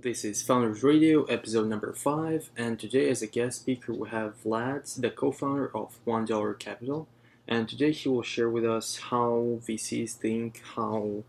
This 0.00 0.24
is 0.24 0.44
Founders 0.44 0.84
Radio, 0.84 1.24
episode 1.24 1.66
number 1.66 1.92
5, 1.92 2.50
and 2.56 2.78
today 2.78 3.10
as 3.10 3.20
a 3.20 3.26
guest 3.26 3.62
speaker 3.62 3.92
we 3.92 4.08
have 4.10 4.40
Vlad, 4.44 5.00
the 5.00 5.10
co-founder 5.10 5.76
of 5.76 5.98
$1 6.06 6.58
Capital. 6.60 7.08
And 7.48 7.68
today 7.68 7.90
he 7.90 8.08
will 8.08 8.22
share 8.22 8.48
with 8.48 8.64
us 8.64 8.96
how 9.10 9.58
VCs 9.66 10.12
think, 10.12 10.62
how 10.76 11.24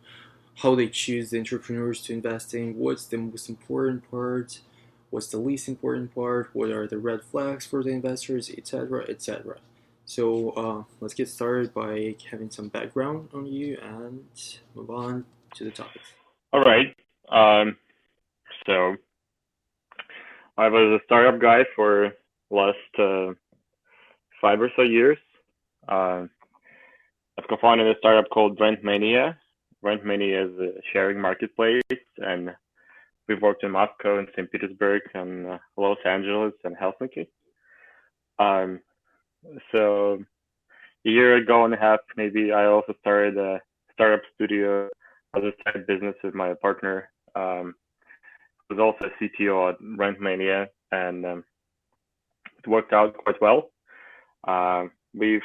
how 0.58 0.76
they 0.76 0.88
choose 0.88 1.32
the 1.32 1.40
entrepreneurs 1.40 2.04
to 2.04 2.14
invest 2.14 2.54
in, 2.54 2.78
what's 2.78 3.08
the 3.08 3.18
most 3.18 3.50
important 3.50 4.08
part, 4.12 4.60
what's 5.10 5.30
the 5.30 5.40
least 5.40 5.68
important 5.68 6.14
part, 6.14 6.52
what 6.54 6.70
are 6.70 6.86
the 6.86 7.00
red 7.00 7.24
flags 7.24 7.66
for 7.66 7.84
the 7.84 7.90
investors, 7.90 8.52
etc., 8.56 9.04
etc. 9.10 9.58
So 10.06 10.52
uh, 10.52 10.84
let's 11.00 11.16
get 11.16 11.28
started 11.28 11.74
by 11.74 12.18
having 12.30 12.52
some 12.52 12.68
background 12.68 13.30
on 13.34 13.48
you 13.48 13.80
and 13.82 14.30
move 14.76 14.92
on 14.92 15.26
to 15.56 15.64
the 15.64 15.72
topic. 15.72 16.04
All 16.54 16.62
right. 16.62 16.96
Um, 17.30 17.78
so 18.66 18.96
I 20.58 20.68
was 20.68 21.00
a 21.00 21.06
startup 21.06 21.42
guy 21.42 21.64
for 21.76 22.12
last 22.50 22.78
uh, 22.98 23.34
five 24.42 24.62
or 24.62 24.72
so 24.76 24.82
years. 24.82 25.18
Uh, 25.88 26.26
I've 27.38 27.48
co-founded 27.48 27.88
a 27.88 27.98
startup 28.00 28.30
called 28.30 28.60
Rentmania. 28.60 29.36
Rentmania 29.84 30.52
is 30.52 30.60
a 30.60 30.82
sharing 30.92 31.20
marketplace, 31.20 31.82
and 32.18 32.54
we've 33.28 33.42
worked 33.42 33.64
in 33.64 33.72
Moscow 33.72 34.20
and 34.20 34.28
St. 34.36 34.52
Petersburg 34.52 35.02
and 35.14 35.48
uh, 35.48 35.58
Los 35.78 35.98
Angeles 36.06 36.54
and 36.66 36.76
Helsinki. 36.76 37.28
Um, 38.40 38.82
so 39.72 40.22
a 41.06 41.10
year 41.10 41.38
ago 41.38 41.64
and 41.64 41.74
a 41.74 41.78
half, 41.78 42.00
maybe 42.18 42.52
I 42.52 42.66
also 42.66 42.94
started 43.00 43.38
a 43.38 43.62
startup 43.94 44.22
studio 44.36 44.90
as 45.36 45.44
a 45.44 45.52
side 45.64 45.88
business 45.88 46.16
with 46.24 46.34
my 46.34 46.54
partner. 46.62 47.10
Um, 47.36 47.76
was 48.70 48.80
also 48.80 49.12
CTO 49.20 49.72
at 49.74 49.80
Rentmania, 49.80 50.68
and 50.92 51.26
um, 51.26 51.44
it 52.58 52.68
worked 52.68 52.94
out 52.94 53.16
quite 53.18 53.42
well. 53.42 53.72
Uh, 54.48 54.86
we've 55.14 55.42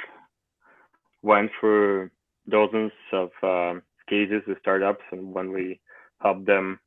went 1.22 1.50
through 1.58 2.10
dozens 2.48 2.92
of 3.12 3.30
um, 3.42 3.82
cases 4.08 4.42
with 4.46 4.58
startups, 4.60 5.02
and 5.10 5.32
when 5.32 5.50
we 5.50 5.80
help 6.20 6.44
them 6.44 6.78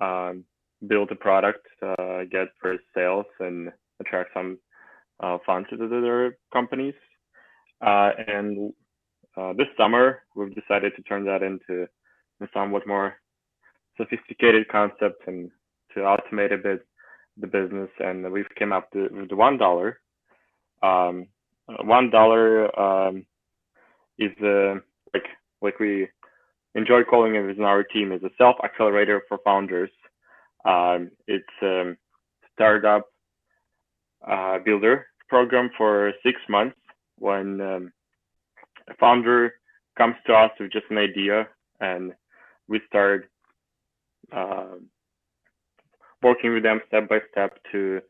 um, 0.00 0.44
build 0.86 1.10
a 1.10 1.16
product, 1.16 1.66
uh, 1.82 2.24
get 2.30 2.48
first 2.62 2.84
sales, 2.94 3.26
and 3.40 3.72
attract 4.00 4.30
some 4.34 4.58
uh, 5.20 5.38
funds 5.44 5.68
to 5.70 5.76
their 5.76 6.36
companies. 6.52 6.94
Uh, 7.80 8.10
and 8.28 8.72
uh, 9.36 9.52
this 9.54 9.66
summer, 9.76 10.22
we've 10.34 10.54
decided 10.54 10.92
to 10.96 11.02
turn 11.02 11.24
that 11.24 11.42
into 11.42 11.86
a 12.40 12.48
somewhat 12.54 12.86
more 12.86 13.16
sophisticated 13.96 14.68
concept 14.68 15.26
and 15.26 15.50
to 15.96 16.02
automate 16.02 16.52
a 16.52 16.58
bit 16.58 16.86
the 17.38 17.46
business. 17.46 17.90
And 17.98 18.30
we've 18.32 18.54
came 18.56 18.72
up 18.72 18.88
with 18.94 19.28
the 19.28 19.36
one 19.36 19.58
dollar. 19.58 20.00
Um, 20.82 21.26
one 21.84 22.10
dollar 22.10 22.78
um, 22.78 23.26
is 24.18 24.32
a, 24.42 24.76
like 25.12 25.26
like 25.60 25.78
we 25.80 26.08
enjoy 26.74 27.02
calling 27.02 27.34
it 27.34 27.40
within 27.40 27.64
our 27.64 27.82
team 27.82 28.12
is 28.12 28.22
a 28.22 28.30
self 28.38 28.56
accelerator 28.62 29.22
for 29.28 29.38
founders. 29.44 29.90
Um, 30.64 31.10
it's 31.26 31.44
a 31.62 31.96
startup 32.54 33.06
uh, 34.26 34.58
builder 34.64 35.06
program 35.28 35.70
for 35.76 36.12
six 36.22 36.38
months 36.48 36.76
when 37.18 37.60
um, 37.60 37.92
a 38.88 38.94
founder 38.94 39.54
comes 39.96 40.14
to 40.26 40.32
us 40.32 40.50
with 40.60 40.72
just 40.72 40.86
an 40.90 40.98
idea 40.98 41.48
and 41.80 42.12
we 42.68 42.80
start 42.88 43.30
uh, 44.32 44.76
working 46.22 46.52
with 46.54 46.62
them 46.62 46.80
step 46.88 47.08
by 47.08 47.18
step 47.30 47.58
to 47.72 48.00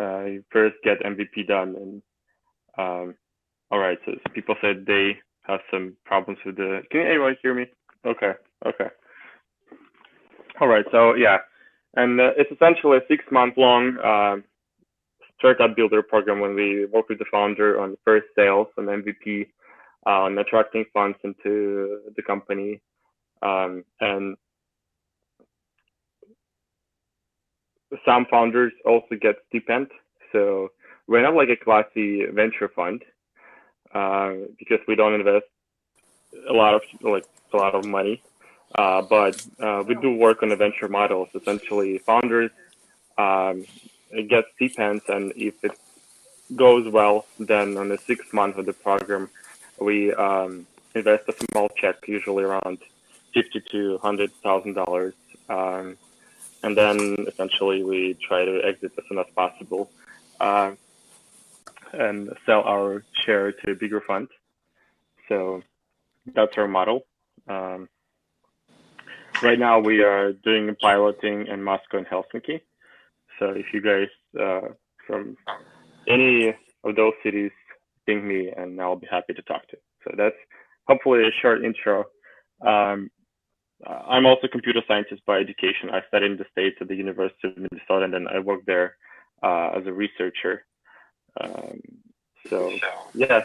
uh, 0.00 0.24
first 0.50 0.76
get 0.84 1.02
MVP 1.02 1.46
done. 1.46 1.74
And 1.76 2.02
um, 2.78 3.14
all 3.70 3.78
right, 3.78 3.98
so, 4.04 4.12
people 4.34 4.54
said 4.60 4.84
they 4.86 5.18
have 5.42 5.60
some 5.70 5.96
problems 6.04 6.38
with 6.44 6.56
the. 6.56 6.82
Can 6.90 7.02
anyone 7.02 7.36
hear 7.42 7.54
me? 7.54 7.66
Okay, 8.04 8.32
okay. 8.66 8.88
All 10.60 10.68
right, 10.68 10.84
so 10.90 11.14
yeah, 11.14 11.38
and 11.94 12.20
uh, 12.20 12.30
it's 12.36 12.50
essentially 12.52 12.98
a 12.98 13.06
six-month 13.08 13.54
long 13.56 13.96
uh, 14.04 14.36
startup 15.38 15.74
builder 15.74 16.02
program 16.02 16.40
when 16.40 16.54
we 16.54 16.86
work 16.86 17.08
with 17.08 17.18
the 17.18 17.24
founder 17.30 17.80
on 17.80 17.96
first 18.04 18.26
sales 18.36 18.68
and 18.76 18.88
MVP 18.88 19.46
uh, 20.06 20.10
on 20.10 20.38
attracting 20.38 20.84
funds 20.92 21.18
into 21.24 22.00
the 22.16 22.22
company. 22.22 22.80
Um, 23.42 23.84
and 24.00 24.36
some 28.04 28.26
founders 28.26 28.72
also 28.84 29.16
get 29.20 29.36
stipend. 29.48 29.88
So 30.32 30.70
we're 31.06 31.22
not 31.22 31.34
like 31.34 31.48
a 31.48 31.56
classy 31.56 32.24
venture 32.26 32.68
fund 32.68 33.02
uh, 33.94 34.34
because 34.58 34.78
we 34.86 34.94
don't 34.94 35.14
invest 35.14 35.46
a 36.48 36.52
lot 36.52 36.74
of 36.74 36.82
like 37.02 37.24
a 37.52 37.56
lot 37.56 37.74
of 37.74 37.84
money. 37.84 38.22
Uh, 38.76 39.02
but 39.02 39.44
uh, 39.58 39.82
we 39.86 39.96
do 39.96 40.12
work 40.14 40.42
on 40.42 40.50
the 40.50 40.56
venture 40.56 40.88
models. 40.88 41.28
Essentially, 41.34 41.98
founders 41.98 42.52
um, 43.18 43.64
get 44.28 44.44
stipends, 44.54 45.02
and 45.08 45.32
if 45.34 45.64
it 45.64 45.72
goes 46.54 46.90
well, 46.92 47.26
then 47.40 47.76
on 47.76 47.88
the 47.88 47.98
sixth 47.98 48.32
month 48.32 48.56
of 48.58 48.66
the 48.66 48.72
program, 48.72 49.28
we 49.80 50.14
um, 50.14 50.66
invest 50.94 51.28
a 51.28 51.34
small 51.50 51.68
check, 51.70 51.96
usually 52.06 52.44
around 52.44 52.78
fifty 53.34 53.60
to 53.72 53.98
hundred 53.98 54.32
thousand 54.44 54.78
um, 54.78 54.84
dollars 54.84 55.14
and 56.62 56.76
then 56.76 57.16
essentially 57.26 57.82
we 57.82 58.16
try 58.26 58.44
to 58.44 58.60
exit 58.64 58.92
as 58.98 59.04
soon 59.08 59.18
as 59.18 59.26
possible 59.34 59.90
uh, 60.40 60.72
and 61.92 62.30
sell 62.46 62.62
our 62.62 63.02
share 63.24 63.52
to 63.52 63.74
bigger 63.74 64.00
fund. 64.06 64.28
So 65.28 65.62
that's 66.34 66.56
our 66.56 66.68
model. 66.68 67.06
Um, 67.48 67.88
right 69.42 69.58
now 69.58 69.80
we 69.80 70.02
are 70.02 70.32
doing 70.32 70.74
piloting 70.80 71.46
in 71.46 71.62
Moscow 71.62 71.98
and 71.98 72.06
Helsinki. 72.06 72.60
So 73.38 73.50
if 73.50 73.66
you 73.72 73.80
guys 73.80 74.08
uh, 74.38 74.68
from 75.06 75.36
any 76.06 76.54
of 76.84 76.96
those 76.96 77.12
cities 77.22 77.50
ping 78.06 78.26
me 78.26 78.50
and 78.54 78.80
I'll 78.80 78.96
be 78.96 79.08
happy 79.10 79.34
to 79.34 79.42
talk 79.42 79.66
to. 79.68 79.76
You. 79.76 79.82
So 80.04 80.14
that's 80.16 80.36
hopefully 80.86 81.22
a 81.22 81.30
short 81.40 81.64
intro. 81.64 82.04
Um, 82.66 83.10
I'm 83.86 84.26
also 84.26 84.42
a 84.44 84.48
computer 84.48 84.82
scientist 84.86 85.22
by 85.26 85.38
education. 85.38 85.90
I 85.90 86.02
studied 86.08 86.32
in 86.32 86.36
the 86.36 86.46
States 86.52 86.76
at 86.80 86.88
the 86.88 86.94
University 86.94 87.48
of 87.48 87.56
Minnesota, 87.56 88.04
and 88.04 88.12
then 88.14 88.26
I 88.28 88.38
worked 88.38 88.66
there 88.66 88.96
uh, 89.42 89.70
as 89.76 89.86
a 89.86 89.92
researcher. 89.92 90.64
Um, 91.40 91.80
so 92.48 92.72
yeah, 93.14 93.42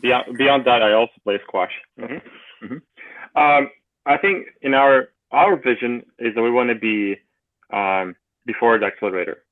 beyond 0.00 0.38
beyond 0.38 0.64
that, 0.66 0.82
I 0.82 0.92
also 0.92 1.12
play 1.22 1.38
squash. 1.46 1.72
Mm-hmm. 1.98 2.66
Mm-hmm. 2.66 3.40
Um, 3.40 3.70
I 4.06 4.16
think 4.18 4.46
in 4.62 4.74
our 4.74 5.08
our 5.32 5.56
vision 5.56 6.04
is 6.18 6.34
that 6.34 6.42
we 6.42 6.50
want 6.50 6.68
to 6.70 6.74
be 6.74 7.16
um, 7.72 8.14
before 8.46 8.78
the 8.78 8.86
accelerator. 8.86 9.44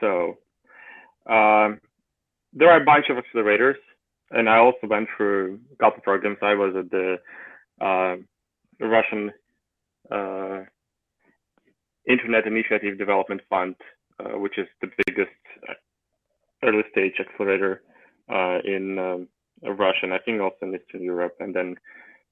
So 0.00 0.38
um, 1.26 1.80
there 2.52 2.70
are 2.70 2.80
a 2.80 2.84
bunch 2.84 3.06
of 3.10 3.16
accelerators, 3.16 3.76
and 4.30 4.48
I 4.48 4.58
also 4.58 4.86
went 4.86 5.08
through 5.16 5.60
a 5.72 5.76
couple 5.76 6.02
programs. 6.02 6.38
I 6.42 6.54
was 6.54 6.74
at 6.76 6.90
the 6.90 7.18
uh, 7.80 8.16
Russian 8.80 9.28
uh, 9.28 9.32
Internet 12.07 12.47
Initiative 12.47 12.97
Development 12.97 13.41
Fund, 13.49 13.75
uh, 14.19 14.39
which 14.39 14.57
is 14.57 14.67
the 14.81 14.89
biggest 15.05 15.31
early 16.63 16.83
stage 16.91 17.13
accelerator 17.19 17.81
uh, 18.31 18.59
in 18.63 18.97
um, 18.97 19.27
Russia 19.63 20.03
and 20.03 20.13
I 20.13 20.19
think 20.19 20.41
also 20.41 20.57
in 20.63 20.75
Eastern 20.75 21.03
Europe. 21.03 21.35
And 21.39 21.53
then 21.53 21.75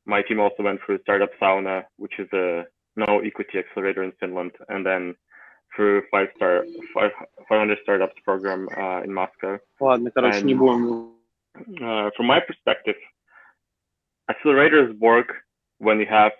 my 0.06 0.22
team 0.22 0.40
also 0.40 0.64
went 0.64 0.80
through 0.86 1.00
Startup 1.02 1.30
Sauna, 1.42 1.84
which 1.98 2.14
is 2.20 2.28
a 2.34 2.64
no 2.96 3.20
equity 3.20 3.60
accelerator 3.60 4.04
in 4.04 4.14
Finland, 4.20 4.52
and 4.70 4.86
then 4.86 5.16
through 5.76 6.04
five 6.10 6.28
star 6.36 6.64
five 6.94 7.12
500 7.50 7.78
startups 7.84 8.16
program 8.24 8.70
uh, 8.78 9.02
in 9.04 9.14
Moscow. 9.14 9.60
Ладно, 9.80 10.12
короче, 10.12 10.42
не 10.44 10.56
будем. 10.56 11.14
Uh, 11.82 12.10
from 12.18 12.26
my 12.28 12.40
perspective, 12.40 12.96
accelerators 14.30 14.98
work 15.00 15.28
when 15.80 16.00
you 16.00 16.06
have 16.06 16.34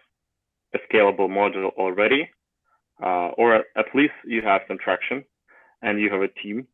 a 0.75 0.79
scalable 0.89 1.29
module 1.29 1.71
already, 1.77 2.31
uh, 3.03 3.31
or 3.37 3.65
at 3.77 3.87
least 3.95 4.13
you 4.25 4.43
have 4.43 4.63
some 4.69 4.79
traction 4.79 5.25
and 5.83 6.01
you 6.01 6.11
have 6.11 6.23
a 6.23 6.29
team. 6.29 6.67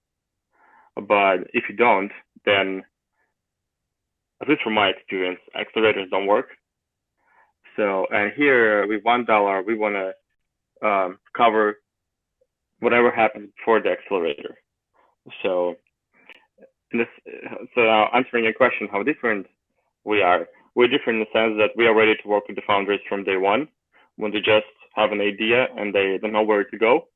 But 0.96 1.48
if 1.52 1.64
you 1.68 1.76
don't, 1.76 2.10
then 2.44 2.82
at 4.40 4.48
least 4.48 4.62
from 4.62 4.74
my 4.74 4.88
experience, 4.88 5.40
accelerators 5.54 6.10
don't 6.10 6.26
work. 6.26 6.48
So, 7.76 8.06
and 8.10 8.32
here 8.36 8.86
with 8.86 9.02
one 9.04 9.24
dollar, 9.24 9.62
we 9.62 9.76
want 9.76 9.94
to 9.94 10.86
um, 10.86 11.18
cover 11.36 11.78
whatever 12.80 13.10
happens 13.10 13.50
before 13.56 13.80
the 13.80 13.90
accelerator. 13.90 14.56
So, 15.42 15.76
this, 16.92 17.06
so 17.74 17.82
now 17.82 18.08
answering 18.14 18.44
your 18.44 18.54
question, 18.54 18.88
how 18.90 19.02
different 19.02 19.46
we 20.04 20.22
are. 20.22 20.46
We're 20.74 20.88
different 20.88 21.20
in 21.20 21.26
the 21.26 21.38
sense 21.38 21.54
that 21.58 21.76
we 21.76 21.86
are 21.86 21.94
ready 21.94 22.14
to 22.14 22.28
work 22.28 22.44
with 22.48 22.56
the 22.56 22.62
founders 22.66 23.00
from 23.08 23.24
day 23.24 23.36
one 23.36 23.68
when 24.16 24.32
they 24.32 24.38
just 24.40 24.66
have 24.94 25.12
an 25.12 25.20
idea 25.20 25.66
and 25.76 25.94
they 25.94 26.18
don't 26.20 26.32
know 26.32 26.42
where 26.42 26.64
to 26.64 26.78
go. 26.78 27.08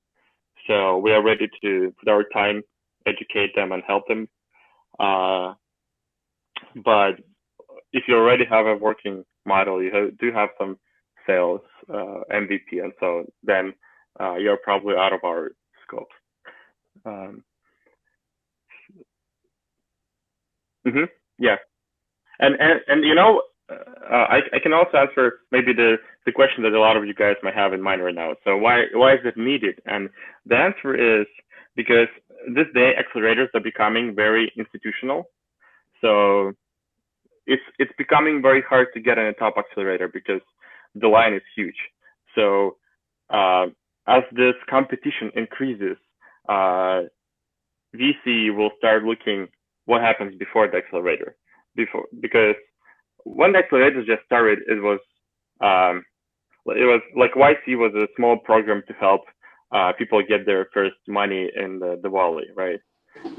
So 0.67 0.99
we 0.99 1.13
are 1.13 1.23
ready 1.23 1.49
to 1.63 1.95
put 1.99 2.09
our 2.11 2.25
time, 2.33 2.63
educate 3.07 3.55
them, 3.55 3.73
and 3.73 3.83
help 3.87 4.07
them. 4.09 4.29
Uh, 4.99 5.55
but 6.85 7.13
if 7.93 8.05
you 8.09 8.17
already 8.17 8.45
have 8.47 8.67
a 8.67 8.77
working 8.77 9.25
model, 9.47 9.83
you 9.83 9.93
have, 9.95 10.19
do 10.19 10.33
have 10.33 10.51
some 10.59 10.79
sales 11.27 11.61
uh, 11.93 12.21
MVP, 12.33 12.83
and 12.83 12.93
so 13.01 13.25
then 13.43 13.73
uh, 14.21 14.37
you're 14.37 14.59
probably 14.59 14.95
out 14.97 15.13
of 15.13 15.21
our 15.25 15.53
scope. 15.87 16.09
Um, 17.05 17.45
hmm 20.87 21.05
yeah, 21.39 21.57
and 22.41 22.57
and 22.61 22.81
and 22.89 23.05
you 23.05 23.15
know, 23.15 23.43
uh, 23.71 23.77
I 24.15 24.41
I 24.55 24.59
can 24.63 24.73
also 24.73 24.99
answer 24.99 25.41
maybe 25.53 25.73
the 25.73 25.97
the 26.31 26.35
question 26.35 26.63
that 26.63 26.73
a 26.73 26.81
lot 26.81 26.97
of 26.97 27.05
you 27.05 27.15
guys 27.15 27.35
might 27.43 27.55
have 27.55 27.73
in 27.73 27.83
mind 27.83 28.05
right 28.05 28.15
now. 28.15 28.35
So 28.45 28.57
why 28.57 28.85
why 28.95 29.15
is 29.15 29.21
it 29.25 29.37
needed? 29.37 29.81
And 29.87 30.09
the 30.47 30.57
answer 30.57 30.95
is 30.95 31.27
because 31.75 32.09
this 32.55 32.67
day 32.73 32.93
accelerators 33.03 33.49
are 33.55 33.61
becoming 33.73 34.15
very 34.15 34.53
institutional. 34.57 35.25
So 36.01 36.53
it's 37.47 37.63
it's 37.81 37.93
becoming 37.99 38.41
very 38.41 38.63
hard 38.63 38.89
to 38.95 39.01
get 39.01 39.19
in 39.19 39.27
a 39.27 39.33
top 39.33 39.55
accelerator 39.59 40.09
because 40.09 40.43
the 40.95 41.09
line 41.09 41.35
is 41.35 41.43
huge. 41.57 41.81
So 42.37 42.77
uh, 43.29 43.67
as 44.07 44.23
this 44.33 44.55
competition 44.69 45.33
increases, 45.35 45.97
uh, 46.49 47.03
VC 47.95 48.55
will 48.57 48.71
start 48.79 49.03
looking 49.03 49.49
what 49.87 50.01
happens 50.01 50.37
before 50.39 50.69
the 50.69 50.77
accelerator. 50.77 51.35
Before 51.75 52.07
because 52.21 52.55
when 53.25 53.53
the 53.53 53.59
accelerator 53.59 54.05
just 54.05 54.25
started, 54.27 54.61
it 54.69 54.81
was 54.81 55.01
um, 55.61 56.05
it 56.67 56.85
was 56.85 57.01
like 57.17 57.33
YC 57.35 57.77
was 57.79 57.93
a 57.95 58.07
small 58.17 58.39
program 58.39 58.83
to 58.89 58.95
help 58.95 59.23
uh, 59.73 59.93
people 59.97 60.23
get 60.27 60.47
their 60.47 60.69
first 60.75 60.97
money 61.09 61.51
in 61.57 61.79
the, 61.79 61.99
the 62.03 62.11
Valley, 62.11 62.47
right? 62.57 62.81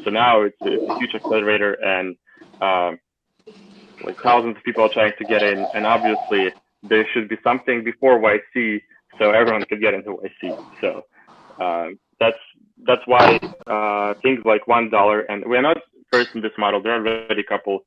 So 0.03 0.09
now 0.09 0.41
it's, 0.41 0.57
it's 0.61 0.83
a 0.89 0.99
huge 0.99 1.15
accelerator 1.15 1.73
and 1.83 2.15
um, 2.61 2.99
like 4.03 4.15
thousands 4.23 4.57
of 4.57 4.63
people 4.63 4.83
are 4.83 4.93
trying 4.93 5.13
to 5.17 5.25
get 5.25 5.43
in, 5.43 5.65
and 5.75 5.85
obviously 5.85 6.49
there 6.83 7.05
should 7.13 7.29
be 7.29 7.37
something 7.43 7.83
before 7.83 8.19
YC 8.19 8.81
so 9.19 9.31
everyone 9.31 9.63
could 9.65 9.81
get 9.81 9.93
into 9.93 10.17
YC. 10.17 10.57
So 10.81 11.05
um, 11.63 11.99
that's 12.19 12.37
that's 12.85 13.01
why 13.05 13.39
uh, 13.67 14.13
things 14.23 14.39
like 14.45 14.67
one 14.67 14.89
dollar, 14.89 15.21
and 15.21 15.43
we're 15.45 15.61
not 15.61 15.77
first 16.11 16.29
in 16.33 16.41
this 16.41 16.51
model. 16.57 16.81
There 16.81 16.93
are 16.93 17.05
already 17.05 17.41
a 17.41 17.43
couple 17.43 17.85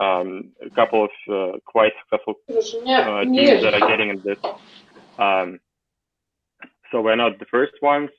um, 0.00 0.52
a 0.64 0.70
couple 0.70 1.04
of 1.04 1.10
uh, 1.32 1.58
quite 1.64 1.92
successful 2.02 2.34
uh, 2.50 3.24
teams 3.24 3.62
that 3.62 3.74
are 3.74 3.88
getting 3.88 4.10
in 4.10 4.22
this. 4.24 4.38
Um, 5.18 5.60
so 6.90 7.00
we're 7.00 7.16
not 7.16 7.38
the 7.38 7.46
first 7.46 7.74
ones, 7.82 8.10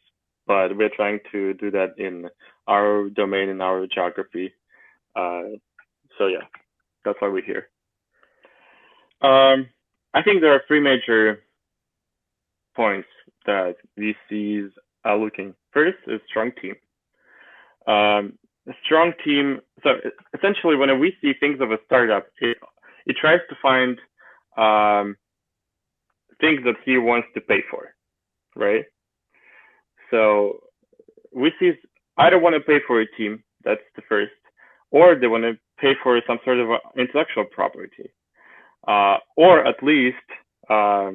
but 0.48 0.76
we're 0.76 0.90
trying 0.96 1.20
to 1.32 1.54
do 1.56 1.72
that 1.72 1.98
in 1.98 2.30
our 2.68 3.10
domain, 3.10 3.50
in 3.50 3.62
our 3.62 3.88
geography. 3.88 4.54
Uh, 5.16 5.58
so 6.18 6.28
yeah, 6.28 6.46
that's 7.04 7.20
why 7.22 7.30
we're 7.30 7.44
here. 7.44 7.70
Um, 9.22 9.70
I 10.14 10.22
think 10.24 10.42
there 10.42 10.54
are 10.54 10.62
three 10.68 10.80
major 10.80 11.42
points 12.76 13.08
that 13.46 13.76
VCs 13.98 14.72
are 15.04 15.18
looking. 15.18 15.54
First 15.72 15.98
is 16.08 16.22
strong 16.28 16.52
team. 16.62 16.76
Um, 17.88 18.38
a 18.68 18.74
strong 18.84 19.14
team. 19.24 19.60
So 19.84 19.96
essentially, 20.36 20.76
when 20.76 21.00
we 21.00 21.16
see 21.22 21.34
things 21.40 21.60
of 21.62 21.72
a 21.72 21.78
startup, 21.86 22.28
it, 22.40 22.58
it 23.06 23.16
tries 23.20 23.40
to 23.50 23.56
find 23.62 23.98
um, 24.58 25.16
things 26.40 26.62
that 26.66 26.76
he 26.86 26.98
wants 26.98 27.28
to 27.36 27.42
pay 27.42 27.62
for, 27.70 27.94
right? 28.56 28.86
So 30.12 30.60
VCs 31.36 31.78
either 32.18 32.40
want 32.40 32.56
to 32.56 32.62
pay 32.62 32.80
for 32.88 33.02
a 33.02 33.12
team, 33.18 33.44
that's 33.64 33.82
the 33.96 34.02
first, 34.08 34.32
or 34.92 35.16
they 35.16 35.28
want 35.28 35.44
to 35.44 35.58
pay 35.80 35.94
for 36.02 36.20
some 36.28 36.40
sort 36.46 36.60
of 36.60 36.70
intellectual 36.98 37.46
property, 37.46 38.12
uh, 38.88 39.18
or 39.36 39.66
at 39.66 39.82
least 39.84 40.18
uh, 40.70 41.12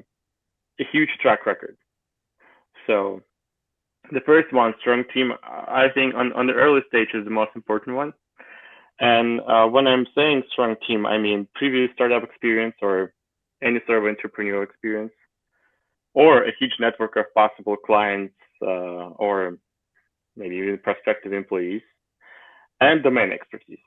a 0.80 0.84
huge 0.92 1.10
track 1.20 1.46
record. 1.46 1.76
So 2.86 3.22
the 4.10 4.20
first 4.26 4.52
one, 4.52 4.74
strong 4.80 5.04
team, 5.12 5.32
I 5.42 5.88
think 5.94 6.14
on, 6.14 6.32
on 6.32 6.46
the 6.46 6.52
early 6.52 6.80
stage 6.88 7.08
is 7.14 7.24
the 7.24 7.30
most 7.30 7.50
important 7.54 7.96
one. 7.96 8.12
And 9.00 9.40
uh, 9.40 9.66
when 9.66 9.86
I'm 9.86 10.06
saying 10.14 10.42
strong 10.52 10.76
team, 10.86 11.06
I 11.06 11.18
mean 11.18 11.48
previous 11.54 11.90
startup 11.94 12.22
experience 12.22 12.74
or 12.82 13.14
any 13.62 13.80
sort 13.86 13.98
of 13.98 14.14
entrepreneurial 14.14 14.62
experience, 14.62 15.12
or 16.14 16.44
a 16.44 16.52
huge 16.58 16.72
network 16.80 17.16
of 17.16 17.26
possible 17.34 17.76
clients 17.76 18.34
uh, 18.62 19.14
or 19.16 19.58
maybe 20.36 20.56
even 20.56 20.78
prospective 20.78 21.32
employees, 21.32 21.82
and 22.80 23.02
domain 23.02 23.32
expertise. 23.32 23.78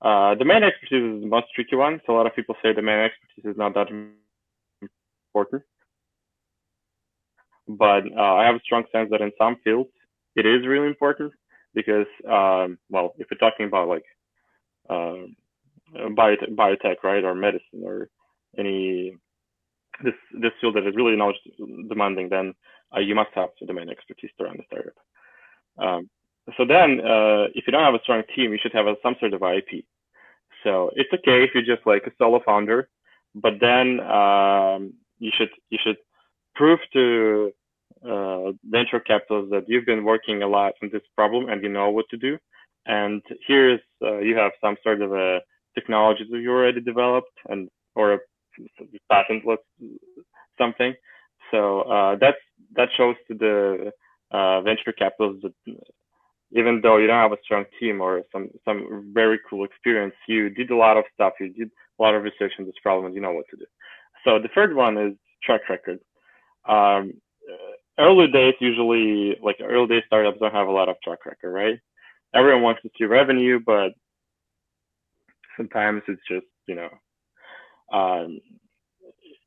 Uh, 0.00 0.34
domain 0.36 0.62
expertise 0.62 1.16
is 1.16 1.20
the 1.22 1.26
most 1.26 1.46
tricky 1.54 1.76
one. 1.76 2.00
So 2.06 2.14
a 2.14 2.16
lot 2.16 2.26
of 2.26 2.34
people 2.34 2.54
say 2.62 2.72
domain 2.72 2.98
expertise 2.98 3.52
is 3.52 3.56
not 3.56 3.74
that 3.74 3.88
important. 5.34 5.62
But 7.68 8.04
uh, 8.16 8.34
I 8.34 8.44
have 8.46 8.56
a 8.56 8.60
strong 8.64 8.84
sense 8.92 9.10
that 9.10 9.20
in 9.20 9.30
some 9.38 9.56
fields 9.62 9.90
it 10.36 10.46
is 10.46 10.66
really 10.66 10.86
important 10.86 11.32
because, 11.74 12.06
um, 12.28 12.78
well, 12.90 13.14
if 13.18 13.26
we're 13.30 13.38
talking 13.38 13.66
about 13.66 13.88
like 13.88 14.04
uh, 14.88 15.26
biotech, 15.94 17.02
right, 17.02 17.24
or 17.24 17.34
medicine 17.34 17.82
or 17.84 18.08
any 18.58 19.14
this 20.04 20.14
this 20.40 20.52
field 20.60 20.76
that 20.76 20.86
is 20.86 20.94
really 20.96 21.16
knowledge 21.16 21.36
demanding, 21.88 22.28
then 22.28 22.54
uh, 22.96 23.00
you 23.00 23.14
must 23.14 23.30
have 23.34 23.50
domain 23.66 23.90
expertise 23.90 24.30
to 24.38 24.44
run 24.44 24.56
the 24.56 24.62
startup. 24.66 24.94
Um, 25.78 26.08
so 26.56 26.64
then, 26.64 27.00
uh, 27.00 27.44
if 27.54 27.66
you 27.66 27.72
don't 27.72 27.84
have 27.84 27.94
a 27.94 28.02
strong 28.02 28.22
team, 28.34 28.52
you 28.52 28.58
should 28.62 28.72
have 28.72 28.86
a, 28.86 28.94
some 29.02 29.16
sort 29.20 29.34
of 29.34 29.42
IP. 29.42 29.84
So 30.64 30.90
it's 30.96 31.12
okay 31.12 31.44
if 31.44 31.50
you're 31.54 31.76
just 31.76 31.86
like 31.86 32.04
a 32.06 32.12
solo 32.18 32.40
founder, 32.44 32.88
but 33.34 33.54
then 33.60 34.00
um, 34.00 34.94
you 35.18 35.30
should 35.36 35.50
you 35.70 35.78
should 35.82 35.96
prove 36.54 36.80
to 36.92 37.52
uh, 38.06 38.52
venture 38.64 39.00
capitals 39.00 39.50
that 39.50 39.64
you've 39.68 39.86
been 39.86 40.04
working 40.04 40.42
a 40.42 40.48
lot 40.48 40.74
on 40.82 40.90
this 40.92 41.02
problem 41.16 41.48
and 41.48 41.62
you 41.62 41.68
know 41.68 41.90
what 41.90 42.06
to 42.10 42.16
do. 42.16 42.38
And 42.86 43.22
here's 43.46 43.80
uh, 44.02 44.18
you 44.18 44.36
have 44.36 44.52
some 44.62 44.76
sort 44.82 45.02
of 45.02 45.12
a 45.12 45.40
technology 45.74 46.24
that 46.30 46.38
you 46.38 46.50
already 46.50 46.80
developed 46.80 47.32
and 47.48 47.68
or 47.94 48.14
a 48.14 48.18
patent 49.10 49.44
something. 50.58 50.94
So 51.50 51.82
uh, 51.82 52.16
that's 52.20 52.38
that 52.76 52.88
shows 52.96 53.16
to 53.28 53.34
the 53.34 53.92
uh, 54.30 54.60
venture 54.62 54.92
capitals 54.92 55.36
that 55.42 55.76
even 56.52 56.80
though 56.82 56.96
you 56.96 57.06
don't 57.06 57.20
have 57.20 57.32
a 57.32 57.42
strong 57.44 57.64
team 57.78 58.00
or 58.00 58.22
some 58.32 58.48
some 58.64 59.10
very 59.12 59.38
cool 59.48 59.64
experience, 59.64 60.14
you 60.26 60.50
did 60.50 60.70
a 60.70 60.76
lot 60.76 60.96
of 60.96 61.04
stuff. 61.14 61.34
You 61.40 61.52
did 61.52 61.70
a 61.98 62.02
lot 62.02 62.14
of 62.14 62.22
research 62.22 62.52
on 62.58 62.66
this 62.66 62.74
problem, 62.82 63.06
and 63.06 63.14
you 63.14 63.20
know 63.20 63.32
what 63.32 63.46
to 63.50 63.56
do. 63.56 63.66
So 64.24 64.38
the 64.38 64.48
third 64.54 64.74
one 64.74 64.96
is 64.98 65.14
track 65.42 65.62
record. 65.68 66.00
Um, 66.68 67.14
early 67.98 68.28
days 68.28 68.54
usually, 68.60 69.36
like 69.42 69.56
early 69.62 69.86
day 69.88 70.02
startups, 70.06 70.38
don't 70.40 70.54
have 70.54 70.68
a 70.68 70.72
lot 70.72 70.88
of 70.88 70.96
track 71.02 71.26
record, 71.26 71.52
right? 71.52 71.78
Everyone 72.34 72.62
wants 72.62 72.82
to 72.82 72.90
see 72.98 73.04
revenue, 73.04 73.58
but 73.64 73.90
sometimes 75.56 76.02
it's 76.08 76.22
just 76.30 76.46
you 76.66 76.74
know, 76.74 76.90
um, 77.92 78.40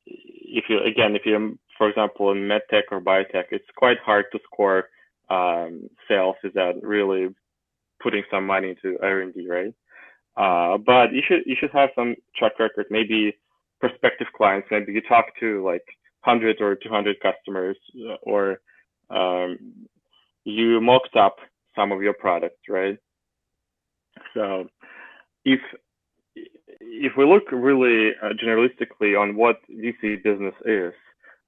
if 0.05 0.65
you 0.69 0.79
again, 0.83 1.15
if 1.15 1.23
you 1.25 1.57
for 1.77 1.89
example 1.89 2.31
in 2.31 2.37
medtech 2.39 2.83
or 2.91 3.01
biotech, 3.01 3.45
it's 3.51 3.65
quite 3.75 3.97
hard 4.05 4.25
to 4.31 4.39
score 4.45 4.85
um, 5.29 5.89
sales 6.07 6.35
without 6.43 6.75
really 6.83 7.29
putting 8.01 8.23
some 8.29 8.45
money 8.45 8.69
into 8.69 8.97
R&D, 9.01 9.47
right? 9.47 9.73
Uh, 10.35 10.77
but 10.77 11.13
you 11.13 11.21
should 11.27 11.41
you 11.45 11.55
should 11.59 11.71
have 11.71 11.89
some 11.95 12.15
track 12.35 12.53
record, 12.59 12.85
maybe 12.89 13.35
prospective 13.79 14.27
clients. 14.35 14.67
Maybe 14.71 14.93
you 14.93 15.01
talk 15.01 15.25
to 15.39 15.63
like 15.65 15.83
100 16.23 16.61
or 16.61 16.75
200 16.75 17.17
customers, 17.19 17.77
or 18.23 18.59
um, 19.09 19.57
you 20.43 20.79
mocked 20.81 21.15
up 21.15 21.37
some 21.75 21.91
of 21.91 22.01
your 22.01 22.13
products, 22.13 22.59
right? 22.69 22.97
So 24.33 24.67
if 25.45 25.59
if 26.81 27.13
we 27.17 27.25
look 27.25 27.43
really 27.51 28.11
uh, 28.21 28.29
generalistically 28.43 29.19
on 29.19 29.35
what 29.35 29.57
VC 29.69 30.23
business 30.23 30.55
is, 30.65 30.93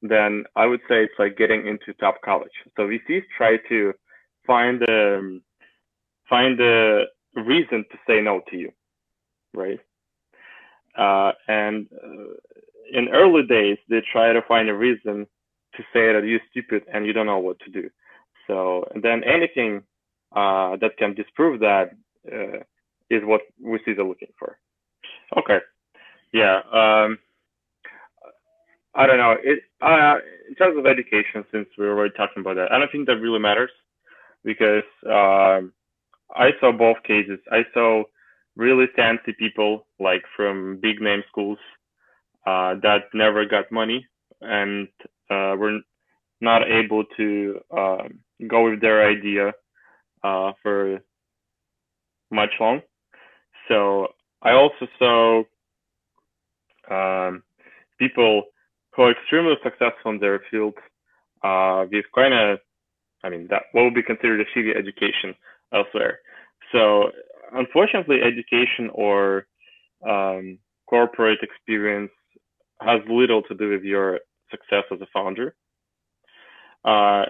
then 0.01 0.44
I 0.56 0.65
would 0.65 0.82
say 0.89 1.03
it's 1.03 1.13
like 1.18 1.38
getting 1.38 1.68
into 1.68 1.94
top 2.00 2.15
college. 2.24 2.51
So 2.75 2.84
VCs 2.84 3.24
try 3.38 3.58
to 3.70 3.94
find 4.46 4.82
a 4.84 5.18
um, 5.18 5.42
find 6.30 6.60
a 6.60 7.06
reason 7.36 7.86
to 7.92 7.98
say 8.08 8.22
no 8.22 8.42
to 8.50 8.58
you, 8.58 8.72
right? 9.53 9.80
Uh, 10.98 11.32
and 11.48 11.88
uh, 11.94 12.34
in 12.94 13.10
early 13.10 13.44
days, 13.46 13.78
they 13.90 14.02
try 14.12 14.32
to 14.32 14.42
find 14.48 14.70
a 14.70 14.74
reason 14.74 15.28
to 15.76 15.84
say 15.92 16.14
that 16.14 16.24
you're 16.24 16.40
stupid 16.52 16.84
and 16.94 17.06
you 17.06 17.14
don't 17.14 17.26
know 17.26 17.40
what 17.40 17.60
to 17.62 17.70
do. 17.70 17.90
So 18.48 18.86
and 18.94 19.04
then 19.04 19.24
anything 19.24 19.84
uh, 20.36 20.78
that 20.78 20.98
can 20.98 21.14
disprove 21.16 21.60
that 21.60 21.92
uh, 22.32 22.60
is 23.10 23.22
what 23.24 23.42
They're 23.60 24.04
looking 24.04 24.34
for. 24.38 24.58
Okay, 25.38 25.60
yeah. 26.32 26.58
Um, 26.72 27.18
I 28.96 29.08
don't 29.08 29.18
know. 29.18 29.36
It 29.44 29.60
uh, 29.82 30.18
in 30.48 30.56
terms 30.56 30.78
of 30.78 30.86
education, 30.86 31.44
since 31.52 31.68
we 31.78 31.86
were 31.86 31.98
already 31.98 32.14
talking 32.16 32.42
about 32.42 32.56
that, 32.56 32.72
I 32.72 32.78
don't 32.78 32.92
think 32.92 33.08
that 33.08 33.18
really 33.18 33.40
matters 33.40 33.72
because 34.44 34.84
um, 35.06 35.74
I 36.36 36.52
saw 36.60 36.72
both 36.72 36.98
cases. 37.04 37.40
I 37.52 37.66
saw 37.74 38.04
really 38.56 38.86
fancy 38.96 39.34
people 39.34 39.88
like 40.00 40.24
from 40.36 40.80
big 40.80 41.02
name 41.02 41.24
schools 41.28 41.58
uh, 42.46 42.76
that 42.82 43.04
never 43.14 43.46
got 43.46 43.72
money 43.72 44.06
and 44.42 44.88
uh, 45.30 45.56
were 45.58 45.80
not 46.42 46.62
able 46.70 47.06
to 47.18 47.60
um, 47.76 48.20
go 48.48 48.70
with 48.70 48.82
their 48.82 49.08
idea 49.08 49.54
uh, 50.24 50.52
for 50.62 51.00
much 52.32 52.50
long. 52.60 52.82
So 53.68 54.08
I 54.42 54.52
also 54.52 54.88
saw 55.00 55.44
um, 56.92 57.44
people 57.98 58.44
who 58.96 59.04
are 59.04 59.12
extremely 59.12 59.56
successful 59.64 60.12
in 60.12 60.20
their 60.20 60.42
field 60.52 60.74
uh, 61.44 61.86
with 61.92 62.06
kind 62.14 62.34
of, 62.34 62.60
I 63.24 63.30
mean, 63.30 63.48
that 63.50 63.64
what 63.72 63.84
would 63.84 63.94
be 63.94 64.04
considered 64.04 64.42
a 64.42 64.46
shitty 64.58 64.76
education 64.76 65.34
elsewhere. 65.74 66.20
So 66.72 67.12
unfortunately, 67.54 68.18
education 68.22 68.90
or 68.94 69.48
um, 70.08 70.60
corporate 70.90 71.40
experience 71.42 72.12
has 72.86 73.02
little 73.10 73.42
to 73.44 73.56
do 73.56 73.70
with 73.70 73.84
your 73.84 74.20
success 74.52 74.84
as 74.92 75.02
a 75.02 75.08
founder. 75.13 75.56
Uh, 76.86 77.25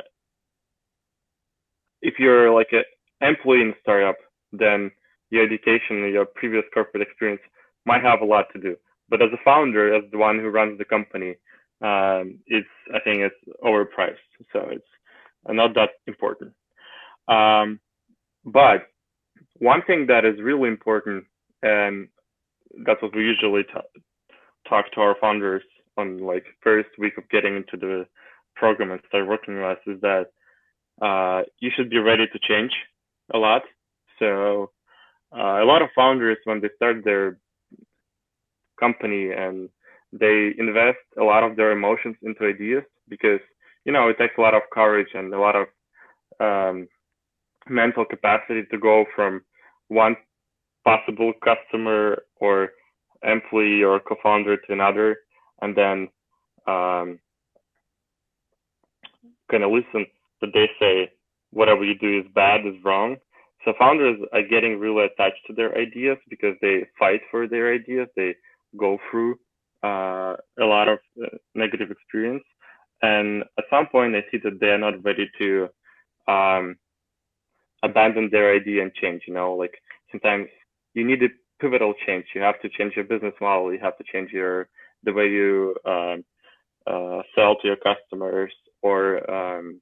if 2.02 2.16
you're 2.20 2.54
like 2.54 2.70
an 2.72 2.84
employee 3.22 3.62
in 3.62 3.70
a 3.70 3.80
startup, 3.82 4.18
then 4.52 4.92
your 5.30 5.44
education, 5.46 6.04
and 6.04 6.14
your 6.14 6.26
previous 6.26 6.64
corporate 6.74 7.02
experience 7.02 7.42
might 7.86 8.04
have 8.04 8.22
a 8.22 8.26
lot 8.26 8.46
to 8.54 8.60
do. 8.60 8.76
But 9.10 9.22
as 9.22 9.30
a 9.34 9.44
founder, 9.44 9.94
as 9.96 10.04
the 10.12 10.18
one 10.18 10.40
who 10.40 10.50
runs 10.50 10.78
the 10.78 10.86
company, 10.86 11.36
um, 11.82 12.40
it's 12.48 12.68
I 12.94 13.00
think 13.00 13.20
it's 13.20 13.36
overpriced, 13.64 14.30
so 14.52 14.70
it's 14.72 14.86
not 15.48 15.76
that 15.76 15.92
important. 16.08 16.54
Um, 17.28 17.80
but 18.46 18.88
one 19.58 19.82
thing 19.86 20.08
that 20.08 20.26
is 20.26 20.42
really 20.42 20.70
important, 20.70 21.26
and 21.62 22.08
that's 22.86 23.02
what 23.02 23.16
we 23.16 23.24
usually 23.24 23.64
t- 23.64 24.02
talk 24.68 24.92
to 24.94 25.02
our 25.02 25.16
founders 25.20 25.64
on 25.98 26.20
like 26.20 26.46
first 26.62 26.90
week 26.98 27.18
of 27.18 27.30
getting 27.30 27.56
into 27.56 27.78
the 27.78 28.06
program 28.56 28.92
and 28.92 29.02
start 29.08 29.28
working 29.28 29.56
with 29.56 29.66
us, 29.66 29.78
is 29.88 30.02
that 30.02 30.26
uh, 31.02 31.44
you 31.60 31.70
should 31.76 31.90
be 31.90 31.98
ready 31.98 32.26
to 32.28 32.40
change 32.40 32.72
a 33.34 33.38
lot. 33.38 33.64
So 34.20 34.72
uh, 35.36 35.64
a 35.64 35.66
lot 35.66 35.82
of 35.82 35.90
founders 35.96 36.38
when 36.46 36.62
they 36.62 36.70
start 36.76 37.04
their 37.04 37.38
company 38.80 39.32
and 39.32 39.70
they 40.12 40.54
invest 40.58 41.00
a 41.20 41.24
lot 41.24 41.44
of 41.44 41.56
their 41.56 41.72
emotions 41.72 42.16
into 42.22 42.46
ideas 42.46 42.84
because 43.10 43.40
you 43.86 43.92
know 43.92 44.08
it 44.10 44.18
takes 44.18 44.36
a 44.38 44.42
lot 44.42 44.54
of 44.54 44.62
courage 44.72 45.10
and 45.14 45.34
a 45.34 45.40
lot 45.40 45.56
of 45.56 45.68
um, 46.40 46.88
mental 47.70 48.06
capacity 48.06 48.64
to 48.72 48.78
go 48.78 49.06
from 49.16 49.42
one 49.88 50.16
possible 50.86 51.34
customer 51.44 52.24
or 52.40 52.70
employee 53.24 53.84
or 53.84 54.00
co-founder 54.00 54.58
to 54.58 54.74
another 54.74 55.18
and 55.62 55.76
then 55.76 56.08
um, 56.68 57.20
kind 59.52 59.64
of 59.64 59.72
listen 59.72 60.06
that 60.42 60.52
they 60.54 60.70
say 60.80 61.12
whatever 61.52 61.84
you 61.84 61.98
do 61.98 62.20
is 62.20 62.26
bad 62.34 62.66
is 62.66 62.76
wrong 62.84 63.16
so 63.66 63.74
founders 63.80 64.18
are 64.34 64.44
getting 64.44 64.80
really 64.80 65.06
attached 65.06 65.40
to 65.48 65.54
their 65.54 65.78
ideas 65.78 66.18
because 66.30 66.56
they 66.62 66.86
fight 67.00 67.22
for 67.32 67.48
their 67.48 67.74
ideas 67.74 68.08
they 68.16 68.36
go 68.78 68.98
through 69.10 69.36
uh, 69.84 70.36
a 70.60 70.66
lot 70.66 70.88
of 70.88 71.00
uh, 71.22 71.28
negative 71.56 71.92
experience. 71.92 72.44
And 73.02 73.44
at 73.58 73.66
some 73.70 73.88
point, 73.88 74.14
they 74.14 74.24
see 74.32 74.42
that 74.44 74.60
they 74.60 74.68
are 74.68 74.78
not 74.78 75.04
ready 75.04 75.30
to 75.38 75.68
um, 76.28 76.78
abandon 77.84 78.30
their 78.32 78.56
idea 78.56 78.82
and 78.82 78.94
change. 78.94 79.24
You 79.28 79.34
know, 79.34 79.54
like 79.54 79.74
sometimes 80.12 80.48
you 80.94 81.06
need 81.06 81.22
a 81.22 81.28
pivotal 81.64 81.96
change. 82.08 82.28
You 82.36 82.42
have 82.44 82.62
to 82.64 82.70
change 82.70 82.96
your 82.98 83.06
business 83.06 83.36
model. 83.42 83.74
You 83.74 83.80
have 83.82 83.98
to 84.00 84.06
change 84.14 84.32
your 84.34 84.70
the 85.06 85.14
way 85.14 85.30
you 85.30 85.76
um, 85.86 86.26
uh, 86.88 87.22
sell 87.36 87.58
to 87.58 87.68
your 87.68 87.78
customers 87.78 88.54
or 88.84 89.00
um, 89.32 89.82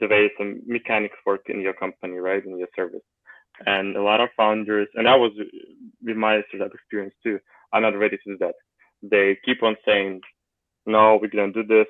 the 0.00 0.08
way 0.08 0.30
some 0.38 0.62
mechanics 0.66 1.16
work 1.26 1.42
in 1.48 1.60
your 1.62 1.74
company, 1.74 2.18
right, 2.18 2.44
in 2.46 2.58
your 2.58 2.68
service. 2.76 3.02
And 3.66 3.96
a 3.96 4.02
lot 4.02 4.22
of 4.22 4.30
founders, 4.36 4.88
and 4.96 5.08
I 5.08 5.16
was 5.16 5.32
with 6.04 6.16
my 6.16 6.42
startup 6.48 6.74
experience 6.74 7.14
too. 7.24 7.40
I'm 7.72 7.82
not 7.82 7.98
ready 7.98 8.18
to 8.18 8.32
do 8.32 8.38
that 8.40 8.54
they 9.10 9.38
keep 9.44 9.62
on 9.64 9.76
saying, 9.86 10.22
no, 10.86 11.18
we 11.20 11.28
didn't 11.28 11.54
do 11.54 11.64
this 11.64 11.88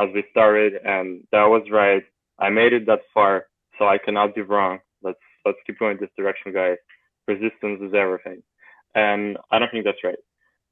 as 0.00 0.10
we 0.14 0.24
started, 0.32 0.74
and 0.84 1.22
that 1.32 1.46
was 1.46 1.64
right. 1.72 2.04
I 2.40 2.50
made 2.50 2.74
it 2.74 2.86
that 2.86 3.00
far, 3.14 3.46
so 3.78 3.88
I 3.88 3.98
cannot 3.98 4.36
be 4.36 4.42
wrong. 4.42 4.80
Let's 5.02 5.18
let's 5.46 5.58
keep 5.66 5.80
going 5.80 5.98
this 6.00 6.10
direction, 6.18 6.52
guys. 6.54 6.78
Resistance 7.28 7.80
is 7.82 7.94
everything, 7.94 8.42
and 8.94 9.36
I 9.50 9.58
don't 9.58 9.70
think 9.70 9.84
that's 9.84 10.02
right. 10.02 10.18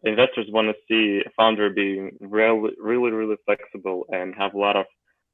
Investors 0.03 0.47
want 0.51 0.69
to 0.69 0.75
see 0.89 1.23
a 1.27 1.31
founder 1.37 1.71
being 1.71 2.17
really, 2.21 2.71
really, 2.81 3.11
really 3.11 3.37
flexible 3.45 4.07
and 4.11 4.35
have 4.37 4.55
a 4.55 4.59
lot 4.59 4.77
of 4.77 4.87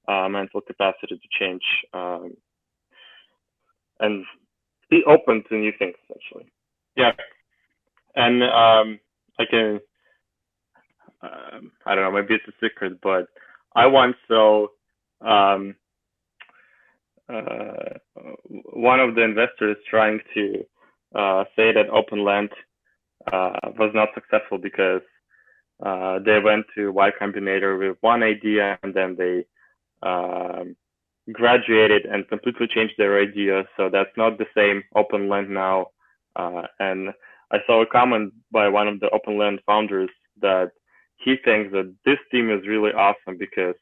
uh, 0.09 0.29
mental 0.29 0.61
capacity 0.61 1.17
to 1.17 1.29
change 1.39 1.63
um, 1.95 2.33
and 4.01 4.25
be 4.91 5.03
open 5.07 5.45
to 5.49 5.57
new 5.57 5.73
things. 5.79 5.95
Essentially, 6.05 6.51
yeah. 6.97 7.13
And 8.15 8.43
um, 8.43 9.01
I 9.39 9.45
can 9.49 9.81
um, 11.23 11.73
I 11.87 11.95
don't 11.95 12.05
know, 12.05 12.11
maybe 12.11 12.35
it's 12.35 12.49
a 12.49 12.67
secret, 12.67 13.01
but 13.03 13.27
I 13.75 13.87
once 13.87 14.17
saw 14.29 14.67
um, 15.21 15.75
uh, 17.29 17.99
one 18.73 19.01
of 19.01 19.15
the 19.15 19.23
investors 19.23 19.77
trying 19.89 20.21
to 20.35 20.65
say 21.57 21.73
that 21.73 21.91
OpenLand 21.91 22.51
uh, 23.31 23.71
was 23.79 23.93
not 23.95 24.09
successful 24.15 24.59
because 24.59 25.03
uh, 25.85 26.19
they 26.25 26.39
went 26.39 26.67
to 26.75 26.93
Y 26.93 27.11
Combinator 27.21 27.79
with 27.79 27.97
one 28.01 28.23
idea 28.23 28.79
and 28.83 28.95
then 28.95 29.17
they 29.17 29.45
um, 30.03 30.77
graduated 31.33 32.07
and 32.07 32.29
completely 32.29 32.67
changed 32.67 32.95
their 32.99 33.21
idea. 33.21 33.65
So 33.77 33.89
that's 33.91 34.17
not 34.17 34.39
the 34.39 34.47
same 34.57 34.83
OpenLand 34.97 35.49
now. 35.49 35.87
Uh, 36.35 36.63
and 36.79 37.11
I 37.51 37.59
saw 37.67 37.83
a 37.83 37.87
comment 37.87 38.33
by 38.51 38.69
one 38.69 38.89
of 38.89 39.01
the 39.01 39.11
OpenLand 39.11 39.59
founders 39.67 40.11
that 40.41 40.71
he 41.17 41.37
thinks 41.45 41.73
that 41.73 41.95
this 42.05 42.19
team 42.31 42.51
is 42.51 42.67
really 42.67 42.93
awesome 42.93 43.37
because 43.39 43.77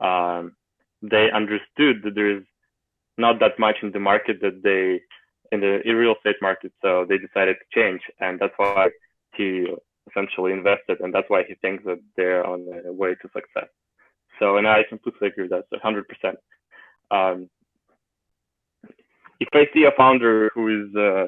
um, 0.00 0.56
they 1.02 1.30
understood 1.30 2.02
that 2.04 2.14
there 2.14 2.30
is 2.36 2.42
not 3.18 3.40
that 3.40 3.58
much 3.58 3.76
in 3.82 3.92
the 3.92 4.00
market 4.00 4.40
that 4.40 4.62
they 4.62 5.00
in 5.52 5.60
the 5.60 5.80
real 5.86 6.14
estate 6.14 6.36
market, 6.40 6.72
so 6.82 7.04
they 7.08 7.18
decided 7.18 7.56
to 7.58 7.80
change, 7.80 8.00
and 8.20 8.38
that's 8.38 8.54
why 8.56 8.88
he 9.36 9.66
essentially 10.10 10.52
invested, 10.52 11.00
and 11.00 11.12
that's 11.12 11.28
why 11.28 11.42
he 11.46 11.54
thinks 11.56 11.84
that 11.84 12.00
they're 12.16 12.46
on 12.46 12.66
the 12.66 12.92
way 12.92 13.14
to 13.14 13.28
success. 13.34 13.68
So, 14.38 14.56
and 14.56 14.66
I 14.66 14.82
completely 14.88 15.28
agree 15.28 15.48
with 15.48 15.50
that, 15.50 15.64
so 15.70 15.78
100%. 15.78 16.36
Um, 17.10 17.50
if 19.40 19.48
I 19.52 19.66
see 19.74 19.84
a 19.84 19.96
founder 19.96 20.50
who 20.54 20.84
is 20.84 20.94
uh, 20.94 21.26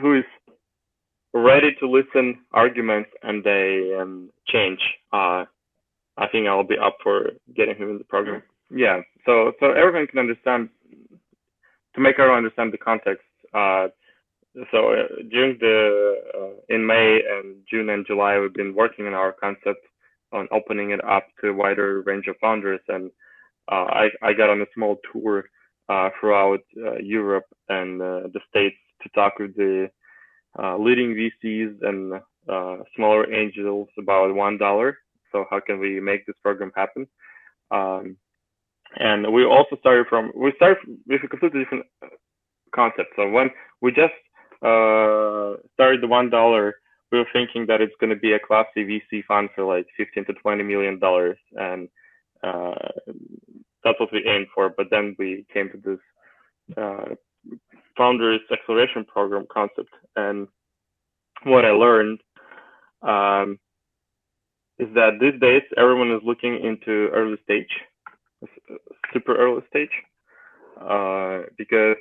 who 0.00 0.18
is 0.18 0.24
ready 1.32 1.74
to 1.78 1.88
listen 1.88 2.40
arguments 2.52 3.10
and 3.22 3.44
they 3.44 3.94
um, 3.98 4.30
change, 4.48 4.80
uh, 5.12 5.44
I 6.16 6.28
think 6.32 6.48
I'll 6.48 6.64
be 6.64 6.78
up 6.78 6.96
for 7.02 7.32
getting 7.54 7.76
him 7.76 7.90
in 7.90 7.98
the 7.98 8.04
program. 8.04 8.42
Yeah. 8.74 9.00
So 9.26 9.52
so 9.60 9.72
everyone 9.72 10.06
can 10.06 10.18
understand 10.18 10.70
to 11.94 12.00
make 12.00 12.18
everyone 12.18 12.38
understand 12.38 12.72
the 12.72 12.78
context. 12.78 13.24
Uh, 13.54 13.88
so 14.72 14.92
uh, 14.92 15.06
during 15.30 15.58
the 15.60 16.14
uh, 16.34 16.74
in 16.74 16.86
May 16.86 17.20
and 17.28 17.56
June 17.70 17.90
and 17.90 18.06
July, 18.06 18.38
we've 18.38 18.54
been 18.54 18.74
working 18.74 19.06
on 19.06 19.14
our 19.14 19.32
concept 19.32 19.80
on 20.32 20.48
opening 20.52 20.90
it 20.90 21.04
up 21.04 21.26
to 21.40 21.48
a 21.48 21.54
wider 21.54 22.02
range 22.02 22.26
of 22.28 22.36
founders, 22.40 22.80
and 22.88 23.10
uh, 23.70 23.86
I 24.02 24.08
I 24.22 24.32
got 24.32 24.50
on 24.50 24.60
a 24.60 24.66
small 24.74 24.98
tour 25.12 25.44
uh, 25.88 26.10
throughout 26.18 26.60
uh, 26.84 26.98
Europe 26.98 27.46
and 27.68 28.00
the 28.00 28.40
states 28.48 28.76
to 29.02 29.08
talk 29.10 29.38
with 29.38 29.56
the 29.56 29.88
uh, 30.58 30.76
leading 30.76 31.14
VCs 31.14 31.76
and 31.82 32.14
uh, 32.48 32.76
smaller 32.96 33.32
angels 33.32 33.88
about 33.98 34.34
one 34.34 34.58
dollar. 34.58 34.98
So 35.32 35.44
how 35.48 35.60
can 35.60 35.78
we 35.78 36.00
make 36.00 36.26
this 36.26 36.36
program 36.42 36.72
happen? 36.74 37.06
Um, 37.70 38.16
and 38.96 39.32
we 39.32 39.44
also 39.44 39.76
started 39.80 40.06
from 40.08 40.32
we 40.34 40.52
started 40.56 40.78
with 41.06 41.22
a 41.24 41.28
completely 41.28 41.60
different 41.60 41.86
concept. 42.74 43.10
So 43.16 43.28
when 43.28 43.50
we 43.80 43.92
just 43.92 44.14
uh, 44.62 45.56
started 45.74 46.02
the 46.02 46.08
one 46.08 46.30
dollar, 46.30 46.76
we 47.12 47.18
were 47.18 47.28
thinking 47.32 47.66
that 47.66 47.80
it's 47.80 47.94
going 48.00 48.10
to 48.10 48.16
be 48.16 48.32
a 48.32 48.38
classy 48.38 48.84
VC 48.84 49.24
fund 49.26 49.48
for 49.54 49.64
like 49.64 49.86
15 49.96 50.26
to 50.26 50.32
20 50.34 50.62
million 50.62 50.98
dollars, 50.98 51.38
and 51.52 51.88
uh, 52.42 52.74
that's 53.84 53.98
what 54.00 54.12
we 54.12 54.26
aimed 54.26 54.48
for. 54.54 54.70
But 54.76 54.86
then 54.90 55.16
we 55.18 55.46
came 55.52 55.70
to 55.70 55.78
this 55.78 56.76
uh, 56.76 57.14
founders 57.96 58.40
acceleration 58.52 59.04
program 59.04 59.46
concept 59.52 59.90
and 60.16 60.46
what 61.44 61.64
I 61.64 61.70
learned 61.70 62.20
um, 63.02 63.58
is 64.78 64.88
that 64.94 65.18
these 65.20 65.38
days 65.40 65.62
everyone 65.76 66.10
is 66.10 66.20
looking 66.24 66.64
into 66.64 67.08
early 67.12 67.36
stage, 67.44 67.68
super 69.12 69.36
early 69.36 69.62
stage, 69.68 69.90
uh, 70.80 71.42
because 71.56 71.96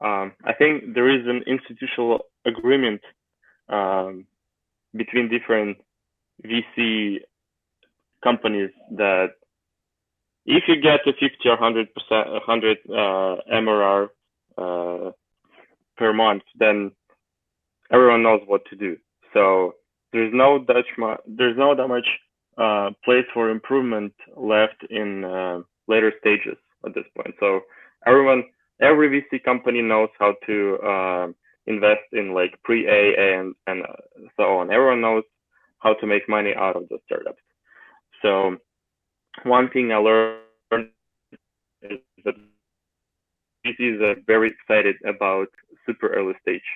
um, 0.00 0.32
I 0.44 0.52
think 0.52 0.94
there 0.94 1.08
is 1.08 1.26
an 1.26 1.42
institutional 1.46 2.26
agreement 2.44 3.00
um, 3.68 4.26
between 4.94 5.28
different 5.28 5.78
VC 6.44 7.18
companies 8.22 8.70
that 8.96 9.28
if 10.46 10.64
you 10.66 10.80
get 10.80 11.04
to 11.04 11.12
50 11.12 11.28
or 11.46 11.60
100 11.60 11.88
percent, 11.94 12.30
100 12.30 12.78
uh, 12.88 13.36
MRR 13.52 14.08
uh, 14.56 15.10
per 15.96 16.12
month, 16.12 16.42
then 16.58 16.92
everyone 17.92 18.22
knows 18.22 18.40
what 18.46 18.64
to 18.70 18.76
do. 18.76 18.96
So 19.34 19.74
there's 20.12 20.32
no 20.32 20.64
that 20.68 20.84
much, 20.96 21.20
there's 21.26 21.56
no 21.56 21.74
that 21.74 21.88
much 21.88 22.06
uh, 22.56 22.90
place 23.04 23.26
for 23.34 23.50
improvement 23.50 24.14
left 24.36 24.84
in 24.90 25.24
uh, 25.24 25.60
later 25.88 26.12
stages 26.20 26.56
at 26.84 26.94
this 26.94 27.04
point. 27.16 27.34
So 27.40 27.60
everyone, 28.06 28.44
every 28.80 29.08
VC 29.08 29.42
company 29.42 29.82
knows 29.82 30.10
how 30.18 30.34
to 30.46 30.78
uh, 30.84 31.26
invest 31.66 32.06
in 32.12 32.34
like 32.34 32.58
pre-A 32.64 33.14
and 33.38 33.54
and 33.66 33.84
so 34.36 34.58
on. 34.58 34.70
Everyone 34.72 35.00
knows 35.00 35.24
how 35.78 35.94
to 35.94 36.06
make 36.06 36.28
money 36.28 36.54
out 36.56 36.76
of 36.76 36.88
the 36.88 36.98
startups. 37.06 37.42
So 38.22 38.56
one 39.44 39.70
thing 39.70 39.92
I 39.92 39.96
learned 39.96 40.90
is 41.82 41.98
that 42.24 42.34
VCs 43.66 44.02
are 44.02 44.16
very 44.26 44.50
excited 44.50 44.96
about 45.06 45.48
super 45.86 46.08
early 46.08 46.34
stage, 46.42 46.68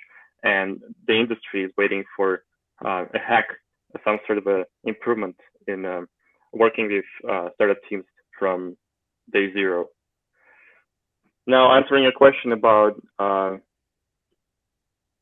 and 0.43 0.81
the 1.07 1.15
industry 1.15 1.65
is 1.65 1.73
waiting 1.77 2.05
for 2.17 2.45
uh, 2.85 3.05
a 3.15 3.19
hack, 3.19 3.47
some 4.05 4.19
sort 4.27 4.39
of 4.39 4.47
a 4.47 4.65
improvement 4.85 5.37
in 5.67 5.85
um, 5.85 6.09
working 6.53 6.89
with 6.89 7.05
uh, 7.31 7.49
startup 7.55 7.79
teams 7.89 8.05
from 8.39 8.77
day 9.33 9.53
zero. 9.53 9.89
Now, 11.47 11.75
answering 11.75 12.07
a 12.07 12.13
question 12.13 12.53
about 12.53 13.01
uh, 13.19 13.57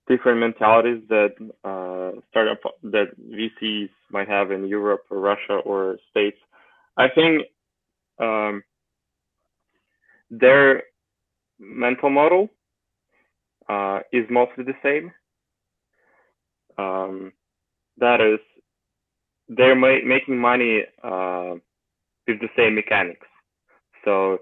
different 0.06 0.40
mentalities 0.40 1.02
that 1.08 1.34
uh, 1.64 2.20
startup 2.30 2.60
that 2.82 3.08
VCs 3.18 3.88
might 4.10 4.28
have 4.28 4.50
in 4.50 4.66
Europe 4.66 5.04
or 5.10 5.20
Russia 5.20 5.56
or 5.64 5.96
States, 6.10 6.36
I 6.96 7.08
think 7.08 7.46
um, 8.18 8.62
their 10.30 10.82
mental 11.58 12.10
model 12.10 12.48
uh, 13.68 14.00
is 14.12 14.24
mostly 14.30 14.64
the 14.64 14.74
same. 14.82 15.12
Um, 16.78 17.32
that 17.98 18.20
is, 18.20 18.40
they're 19.48 19.74
ma- 19.74 20.04
making 20.04 20.38
money 20.38 20.82
uh, 21.02 21.54
with 22.26 22.40
the 22.40 22.48
same 22.56 22.74
mechanics. 22.74 23.26
So 24.04 24.38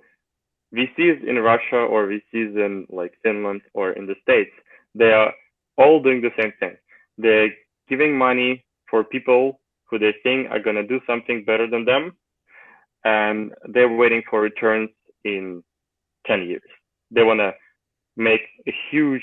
VCs 0.75 1.27
in 1.27 1.37
Russia 1.39 1.77
or 1.77 2.07
VCs 2.07 2.57
in 2.57 2.87
like 2.91 3.13
Finland 3.23 3.63
or 3.75 3.93
in 3.93 4.07
the 4.07 4.15
States, 4.23 4.51
they 4.95 5.13
are 5.13 5.33
all 5.77 6.03
doing 6.03 6.21
the 6.21 6.31
same 6.39 6.53
thing. 6.61 6.77
They're 7.17 7.51
giving 7.89 8.17
money 8.17 8.65
for 8.91 9.05
people 9.05 9.61
who 9.91 9.99
they 9.99 10.15
think 10.23 10.51
are 10.51 10.61
going 10.61 10.77
to 10.77 10.87
do 10.87 11.01
something 11.07 11.45
better 11.45 11.69
than 11.69 11.85
them. 11.85 12.17
And 13.05 13.53
they're 13.73 13.93
waiting 13.93 14.23
for 14.29 14.41
returns 14.41 14.91
in 15.25 15.63
10 16.27 16.43
years. 16.43 16.63
They 17.11 17.23
want 17.23 17.41
to 17.41 17.53
make 18.17 18.43
a 18.67 18.75
huge 18.91 19.23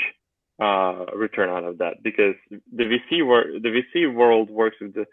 uh, 0.60 1.06
return 1.16 1.50
out 1.50 1.66
of 1.66 1.78
that 1.80 2.02
because 2.02 2.36
the 2.50 2.84
VC 2.84 3.26
wor- 3.26 3.60
the 3.62 3.82
VC 3.82 4.14
world 4.14 4.50
works 4.50 4.78
with 4.82 4.94
the 4.94 5.06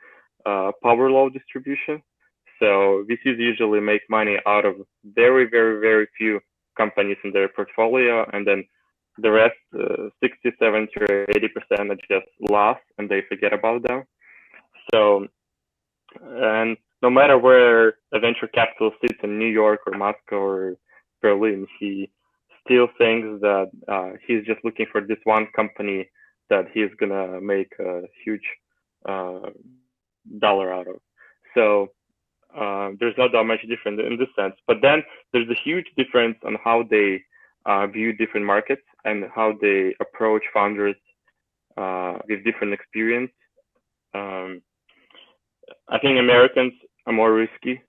uh, 0.46 0.70
power 0.82 1.10
law 1.10 1.28
distribution. 1.28 2.02
So 2.62 3.04
VCs 3.10 3.38
usually 3.38 3.80
make 3.80 4.02
money 4.08 4.36
out 4.46 4.64
of 4.64 4.76
very, 5.04 5.48
very, 5.50 5.80
very 5.80 6.06
few 6.16 6.38
companies 6.76 7.16
in 7.24 7.32
their 7.32 7.48
portfolio, 7.48 8.24
and 8.32 8.46
then 8.46 8.62
the 9.18 9.32
rest, 9.32 9.58
uh, 9.74 10.10
60, 10.22 10.52
70, 10.60 10.92
or 11.00 11.26
80 11.34 11.48
percent, 11.48 11.90
are 11.90 11.96
just 12.08 12.30
lost, 12.40 12.84
and 12.98 13.08
they 13.08 13.22
forget 13.28 13.52
about 13.52 13.82
them. 13.82 14.04
So, 14.94 15.26
and 16.20 16.76
no 17.02 17.10
matter 17.10 17.36
where 17.36 17.94
a 18.12 18.20
venture 18.20 18.46
capital 18.46 18.92
sits 19.00 19.18
in 19.24 19.40
New 19.40 19.52
York 19.62 19.80
or 19.88 19.98
Moscow 19.98 20.36
or 20.36 20.76
Berlin, 21.20 21.66
he 21.80 22.10
still 22.64 22.86
thinks 22.96 23.40
that 23.40 23.70
uh, 23.88 24.10
he's 24.24 24.46
just 24.46 24.64
looking 24.64 24.86
for 24.92 25.00
this 25.00 25.18
one 25.24 25.48
company 25.56 26.08
that 26.48 26.66
he's 26.72 26.90
gonna 27.00 27.40
make 27.40 27.72
a 27.80 28.02
huge 28.24 28.46
uh, 29.08 29.50
dollar 30.38 30.72
out 30.72 30.86
of. 30.86 31.00
So 31.54 31.88
uh, 32.56 32.90
there's 32.98 33.14
not 33.16 33.32
that 33.32 33.44
much 33.44 33.60
difference 33.68 34.00
in 34.06 34.16
this 34.18 34.28
sense. 34.36 34.54
But 34.66 34.78
then 34.82 35.02
there's 35.32 35.48
a 35.48 35.60
huge 35.64 35.86
difference 35.96 36.36
on 36.44 36.56
how 36.62 36.84
they 36.90 37.22
uh, 37.66 37.86
view 37.86 38.12
different 38.12 38.46
markets 38.46 38.82
and 39.04 39.24
how 39.34 39.54
they 39.60 39.94
approach 40.00 40.42
founders 40.52 40.96
uh, 41.76 42.18
with 42.28 42.44
different 42.44 42.72
experience. 42.72 43.30
Um, 44.14 44.62
I 45.88 45.98
think 45.98 46.18
Americans 46.18 46.72
are 47.06 47.12
more 47.12 47.32
risky 47.32 47.82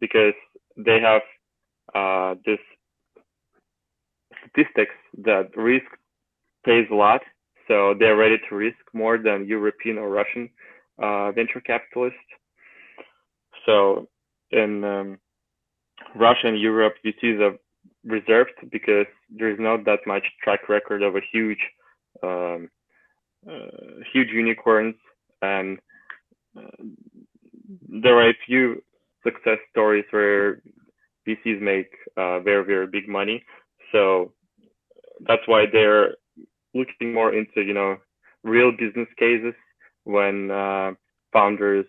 because 0.00 0.34
they 0.76 1.00
have 1.00 1.22
uh, 1.94 2.34
this 2.44 2.58
statistics 4.40 4.94
that 5.24 5.56
risk 5.56 5.86
pays 6.64 6.86
a 6.90 6.94
lot, 6.94 7.20
so 7.68 7.94
they're 7.98 8.16
ready 8.16 8.38
to 8.48 8.54
risk 8.54 8.78
more 8.92 9.18
than 9.18 9.46
European 9.46 9.98
or 9.98 10.08
Russian 10.08 10.48
uh, 11.02 11.32
venture 11.32 11.60
capitalists. 11.60 12.18
So 13.66 14.08
in 14.50 14.84
um, 14.84 15.18
Russia 16.14 16.48
and 16.48 16.60
Europe, 16.60 16.94
VCs 17.04 17.40
are 17.40 17.56
reserved 18.04 18.52
because 18.70 19.06
there 19.30 19.50
is 19.50 19.58
not 19.58 19.84
that 19.84 20.00
much 20.06 20.24
track 20.42 20.68
record 20.68 21.02
of 21.02 21.16
a 21.16 21.20
huge, 21.32 21.58
um, 22.22 22.70
uh, 23.48 24.02
huge 24.12 24.28
unicorns, 24.28 24.94
and 25.42 25.78
uh, 26.56 26.84
there 27.88 28.16
are 28.18 28.30
a 28.30 28.38
few 28.46 28.82
success 29.22 29.58
stories 29.70 30.04
where 30.10 30.62
VCs 31.26 31.60
make 31.60 31.90
uh, 32.16 32.40
very 32.40 32.64
very 32.64 32.86
big 32.86 33.08
money. 33.08 33.42
So 33.92 34.32
that's 35.26 35.46
why 35.46 35.64
they're 35.70 36.14
looking 36.74 37.14
more 37.14 37.32
into 37.34 37.62
you 37.62 37.74
know 37.74 37.96
real 38.42 38.72
business 38.72 39.08
cases 39.18 39.54
when 40.04 40.50
uh, 40.50 40.92
founders 41.32 41.86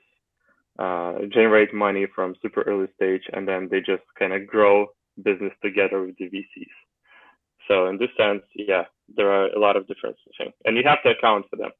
uh, 0.80 1.14
generate 1.32 1.74
money 1.74 2.06
from 2.14 2.36
super 2.42 2.62
early 2.64 2.88
stage 2.96 3.24
and 3.34 3.48
then 3.48 3.68
they 3.70 3.80
just 3.80 4.04
kind 4.20 4.34
of 4.34 4.46
grow 4.48 4.88
business 5.24 5.54
together 5.64 6.02
with 6.02 6.18
the 6.18 6.26
VCs. 6.26 6.76
So 7.68 7.88
in 7.88 7.98
this 7.98 8.10
sense, 8.18 8.44
yeah, 8.56 8.84
there 9.16 9.32
are 9.32 9.48
a 9.48 9.60
lot 9.60 9.76
of 9.76 9.88
differences, 9.88 10.34
and 10.66 10.78
you 10.78 10.84
have 10.86 11.02
to 11.04 11.10
account 11.10 11.46
for 11.50 11.56
them. 11.56 11.72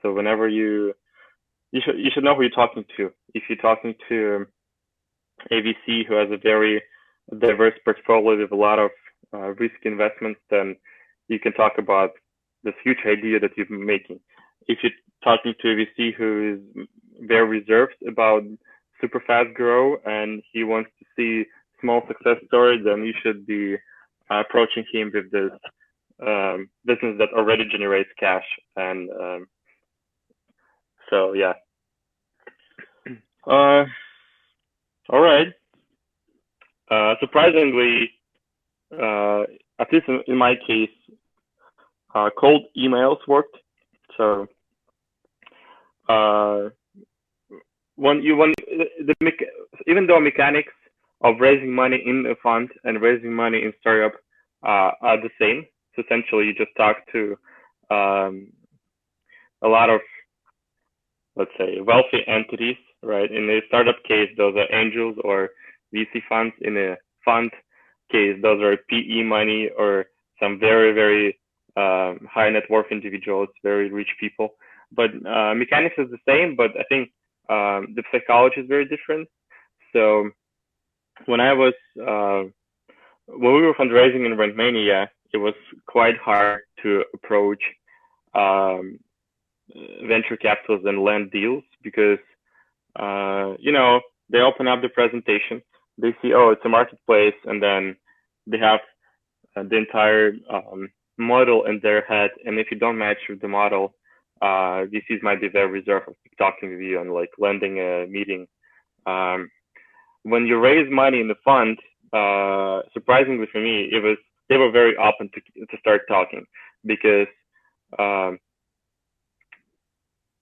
So 0.00 0.12
whenever 0.12 0.48
you 0.48 0.94
you 1.72 1.80
should 1.84 1.98
you 1.98 2.10
should 2.12 2.24
know 2.24 2.34
who 2.34 2.42
you're 2.42 2.50
talking 2.50 2.84
to. 2.96 3.10
If 3.34 3.44
you're 3.48 3.58
talking 3.58 3.94
to 4.08 4.46
a 5.50 5.54
VC 5.54 6.06
who 6.06 6.14
has 6.14 6.30
a 6.30 6.38
very 6.38 6.82
diverse 7.38 7.74
portfolio 7.84 8.38
with 8.40 8.52
a 8.52 8.56
lot 8.56 8.78
of 8.78 8.90
uh, 9.34 9.50
risk 9.54 9.74
investments, 9.82 10.40
then 10.50 10.76
you 11.28 11.38
can 11.38 11.52
talk 11.52 11.72
about 11.78 12.10
this 12.62 12.74
huge 12.82 12.98
idea 13.06 13.40
that 13.40 13.50
you're 13.56 13.66
making. 13.68 14.20
If 14.68 14.78
you're 14.82 14.92
talking 15.22 15.54
to 15.60 15.68
a 15.70 15.74
VC 15.74 16.14
who 16.14 16.54
is 16.54 16.86
very 17.20 17.60
reserved 17.60 17.94
about 18.08 18.42
super 19.00 19.22
fast 19.26 19.54
grow 19.54 19.96
and 20.04 20.42
he 20.52 20.64
wants 20.64 20.90
to 20.98 21.04
see 21.16 21.48
small 21.80 22.02
success 22.08 22.36
stories, 22.46 22.82
then 22.84 23.04
you 23.04 23.12
should 23.22 23.46
be 23.46 23.76
uh, 24.30 24.40
approaching 24.40 24.84
him 24.92 25.10
with 25.12 25.30
this 25.30 25.50
um, 26.26 26.68
business 26.84 27.16
that 27.18 27.28
already 27.36 27.68
generates 27.70 28.08
cash. 28.18 28.44
And 28.76 29.10
um, 29.10 29.46
so, 31.10 31.32
yeah. 31.32 31.52
Uh, 33.46 33.84
all 35.10 35.20
right. 35.20 35.48
Uh, 36.90 37.14
surprisingly, 37.20 38.10
uh, 38.90 39.42
at 39.78 39.92
least 39.92 40.08
in, 40.08 40.22
in 40.28 40.36
my 40.38 40.54
case, 40.66 40.88
uh, 42.14 42.30
cold 42.38 42.62
emails 42.74 43.18
worked. 43.28 43.58
So 44.16 44.46
when 47.96 48.22
you 48.22 48.36
when 48.36 48.52
the, 48.66 49.14
the 49.20 49.30
even 49.86 50.06
though 50.06 50.20
mechanics 50.20 50.72
of 51.22 51.40
raising 51.40 51.72
money 51.72 52.02
in 52.04 52.26
a 52.26 52.34
fund 52.42 52.70
and 52.84 53.00
raising 53.00 53.32
money 53.32 53.62
in 53.62 53.72
startup 53.80 54.12
uh, 54.64 54.90
are 55.00 55.20
the 55.20 55.30
same. 55.40 55.64
So 55.94 56.02
essentially, 56.02 56.46
you 56.46 56.54
just 56.54 56.76
talk 56.76 56.96
to 57.12 57.36
um, 57.90 58.52
a 59.62 59.68
lot 59.68 59.90
of, 59.90 60.00
let's 61.36 61.50
say, 61.56 61.80
wealthy 61.80 62.22
entities, 62.26 62.76
right? 63.02 63.30
In 63.30 63.48
a 63.48 63.60
startup 63.68 63.96
case, 64.06 64.30
those 64.36 64.54
are 64.56 64.72
angels 64.74 65.16
or 65.24 65.50
VC 65.94 66.20
funds. 66.28 66.54
In 66.60 66.76
a 66.76 66.96
fund 67.24 67.50
case, 68.10 68.36
those 68.42 68.60
are 68.62 68.76
PE 68.90 69.22
money 69.22 69.70
or 69.78 70.06
some 70.40 70.58
very, 70.58 70.92
very 70.92 71.38
um, 71.76 72.26
high 72.30 72.50
net 72.50 72.64
worth 72.68 72.86
individuals, 72.90 73.48
very 73.62 73.90
rich 73.90 74.10
people. 74.20 74.50
But 74.92 75.10
uh, 75.26 75.54
mechanics 75.54 75.94
is 75.98 76.10
the 76.10 76.18
same, 76.28 76.54
but 76.56 76.70
I 76.78 76.84
think 76.88 77.10
um, 77.48 77.94
the 77.94 78.02
psychology 78.10 78.60
is 78.60 78.68
very 78.68 78.86
different. 78.86 79.28
So 79.92 80.30
when 81.26 81.40
I 81.40 81.52
was 81.52 81.74
uh, 82.00 82.44
when 83.26 83.54
we 83.54 83.62
were 83.62 83.74
fundraising 83.74 84.26
in 84.26 84.36
Rentmania, 84.36 85.08
it 85.32 85.38
was 85.38 85.54
quite 85.86 86.16
hard 86.18 86.62
to 86.82 87.04
approach 87.14 87.62
um, 88.34 88.98
venture 90.06 90.36
capitals 90.36 90.82
and 90.84 91.02
land 91.02 91.30
deals 91.30 91.64
because 91.82 92.18
uh, 92.96 93.54
you 93.58 93.72
know 93.72 94.00
they 94.30 94.38
open 94.38 94.68
up 94.68 94.82
the 94.82 94.88
presentation, 94.88 95.62
they 95.98 96.14
see 96.22 96.32
oh 96.34 96.50
it's 96.50 96.64
a 96.64 96.68
marketplace, 96.68 97.34
and 97.44 97.62
then 97.62 97.96
they 98.46 98.58
have 98.58 98.80
uh, 99.56 99.62
the 99.68 99.76
entire 99.76 100.32
um, 100.52 100.88
model 101.18 101.64
in 101.66 101.80
their 101.82 102.02
head, 102.04 102.30
and 102.44 102.58
if 102.58 102.68
you 102.70 102.78
don't 102.78 102.98
match 102.98 103.18
with 103.28 103.40
the 103.40 103.48
model, 103.48 103.94
uh, 104.42 104.86
VCs 104.90 105.22
might 105.22 105.40
be 105.40 105.48
very 105.48 105.70
reserved 105.70 106.08
of 106.08 106.14
talking 106.38 106.70
with 106.70 106.80
you 106.80 107.00
and 107.00 107.12
like 107.12 107.30
lending 107.38 107.78
a 107.78 108.06
meeting. 108.06 108.46
Um, 109.06 109.50
when 110.22 110.46
you 110.46 110.58
raise 110.58 110.90
money 110.90 111.20
in 111.20 111.28
the 111.28 111.36
fund, 111.44 111.78
uh, 112.12 112.82
surprisingly 112.92 113.46
for 113.50 113.60
me, 113.60 113.88
it 113.92 114.02
was 114.02 114.16
they 114.48 114.56
were 114.56 114.70
very 114.70 114.96
open 114.96 115.30
to 115.34 115.66
to 115.66 115.76
start 115.80 116.02
talking 116.08 116.44
because 116.84 117.26
um, 117.98 118.38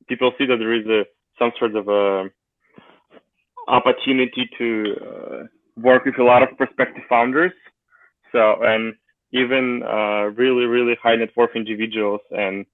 people 0.09 0.33
see 0.39 0.47
that 0.47 0.59
there 0.59 0.75
is 0.75 0.87
a 0.87 1.05
some 1.39 1.53
sort 1.59 1.77
of 1.77 1.89
a 1.89 2.29
opportunity 3.69 4.49
to 4.59 4.95
uh, 5.01 5.43
work 5.77 6.05
with 6.05 6.19
a 6.19 6.25
lot 6.25 6.43
of 6.43 6.57
prospective 6.57 7.05
founders. 7.09 7.53
So 8.33 8.63
and 8.63 8.95
even 9.33 9.83
uh, 9.83 10.31
really 10.37 10.65
really 10.65 10.97
high 11.03 11.17
net 11.17 11.31
worth 11.37 11.57
individuals 11.57 12.21
and 12.31 12.67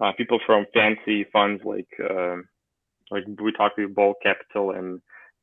uh, 0.00 0.12
people 0.16 0.38
from 0.46 0.66
fancy 0.72 1.24
funds 1.32 1.62
like 1.64 1.88
um, 2.08 2.48
like 3.10 3.24
we 3.40 3.52
talked 3.52 3.78
with 3.78 3.94
Ball 3.94 4.14
Capital 4.22 4.72
and 4.72 5.00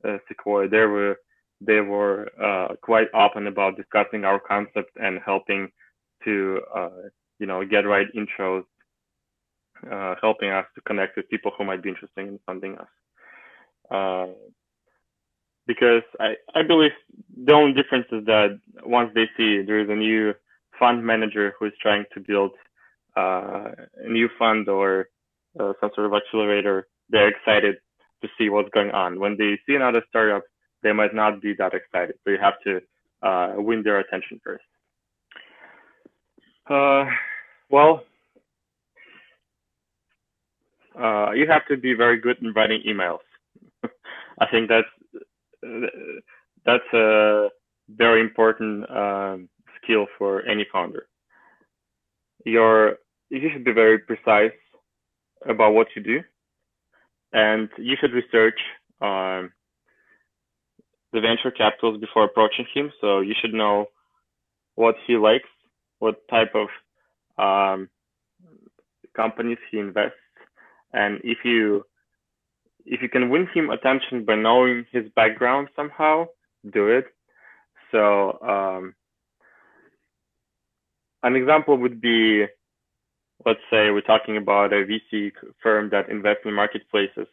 uh, 0.08 0.18
Sequoia. 0.28 0.68
They 0.68 0.86
were 0.86 1.18
they 1.62 1.82
were 1.82 2.30
uh, 2.42 2.76
quite 2.82 3.08
open 3.14 3.48
about 3.48 3.78
discussing 3.78 4.26
our 4.26 4.40
concept 4.40 4.92
and 4.98 5.20
helping 5.26 5.70
to 6.24 6.62
uh, 6.76 6.90
you 7.40 7.46
know 7.46 7.64
get 7.66 7.86
right 7.86 8.08
intros, 8.16 8.64
uh, 9.92 10.16
helping 10.22 10.50
us 10.50 10.66
to 10.76 10.82
connect 10.82 11.18
with 11.18 11.30
people 11.30 11.52
who 11.58 11.64
might 11.66 11.84
be 11.84 11.90
interested 11.90 12.28
in 12.28 12.40
funding 12.46 12.78
us. 12.78 12.88
Uh, 13.90 14.28
because 15.66 16.04
I, 16.20 16.36
I 16.56 16.64
believe 16.64 16.92
the 17.46 17.54
only 17.54 17.74
difference 17.74 18.08
is 18.12 18.26
that 18.26 18.60
once 18.86 19.12
they 19.14 19.26
see 19.36 19.62
there 19.62 19.80
is 19.80 19.90
a 19.90 19.96
new 19.96 20.34
fund 20.80 21.06
manager 21.06 21.54
who 21.60 21.66
is 21.66 21.74
trying 21.82 22.06
to 22.14 22.22
build 22.22 22.52
uh, 23.18 23.72
a 24.06 24.10
new 24.10 24.30
fund 24.38 24.70
or 24.70 25.10
uh, 25.60 25.74
some 25.82 25.90
sort 25.96 26.08
of 26.08 26.14
accelerator, 26.14 26.88
they're 27.10 27.30
excited 27.30 27.76
to 28.22 28.28
see 28.38 28.50
what's 28.50 28.70
going 28.70 28.92
on. 28.92 29.20
When 29.20 29.36
they 29.38 29.60
see 29.66 29.76
another 29.76 30.04
startup, 30.10 30.44
they 30.84 30.94
might 30.94 31.14
not 31.14 31.42
be 31.42 31.54
that 31.58 31.74
excited. 31.74 32.16
So 32.24 32.32
you 32.32 32.38
have 32.42 32.60
to 32.66 32.82
uh, 33.28 33.54
win 33.58 33.84
their 33.84 34.00
attention 34.00 34.40
first. 34.44 34.64
Uh, 36.70 37.06
well, 37.70 38.04
uh, 41.00 41.32
you 41.32 41.48
have 41.48 41.66
to 41.68 41.78
be 41.78 41.94
very 41.94 42.20
good 42.20 42.38
in 42.42 42.54
writing 42.54 42.82
emails. 42.88 43.20
I 44.40 44.46
think 44.52 44.70
that's 44.70 44.88
that's 46.66 46.94
a 46.94 47.50
very 47.90 48.22
important 48.22 48.90
um, 48.90 49.50
skill 49.82 50.06
for 50.18 50.44
any 50.46 50.66
founder. 50.72 51.08
Your 52.46 52.98
you 53.30 53.50
should 53.52 53.64
be 53.64 53.74
very 53.74 54.00
precise 54.00 54.58
about 55.48 55.74
what 55.74 55.88
you 55.96 56.02
do, 56.04 56.22
and 57.34 57.70
you 57.78 57.96
should 58.00 58.14
research 58.14 58.60
um, 59.02 59.52
the 61.14 61.22
venture 61.22 61.52
capitals 61.52 62.00
before 62.00 62.26
approaching 62.26 62.66
him. 62.74 62.92
So 63.02 63.20
you 63.22 63.34
should 63.40 63.54
know 63.54 63.88
what 64.76 64.96
he 65.06 65.18
likes, 65.18 65.50
what 66.00 66.28
type 66.30 66.54
of 66.56 66.68
um, 67.38 67.90
companies 69.16 69.58
he 69.72 69.80
invests, 69.80 70.18
and 70.94 71.20
if 71.24 71.40
you 71.44 71.84
if 72.90 73.02
you 73.02 73.10
can 73.10 73.30
win 73.30 73.48
him 73.54 73.70
attention 73.70 74.24
by 74.24 74.36
knowing 74.36 74.86
his 74.92 75.04
background 75.14 75.68
somehow, 75.76 76.26
do 76.72 76.88
it. 76.88 77.06
So 77.92 78.40
um, 78.42 78.96
an 81.24 81.36
example 81.36 81.78
would 81.78 82.00
be, 82.00 82.46
let's 83.48 83.66
say 83.72 83.92
we're 83.92 84.02
talking 84.02 84.36
about 84.36 84.74
a 84.74 84.86
VC 84.86 85.32
firm 85.64 85.90
that 85.92 86.10
invests 86.10 86.44
in 86.46 86.54
marketplaces. 86.54 87.28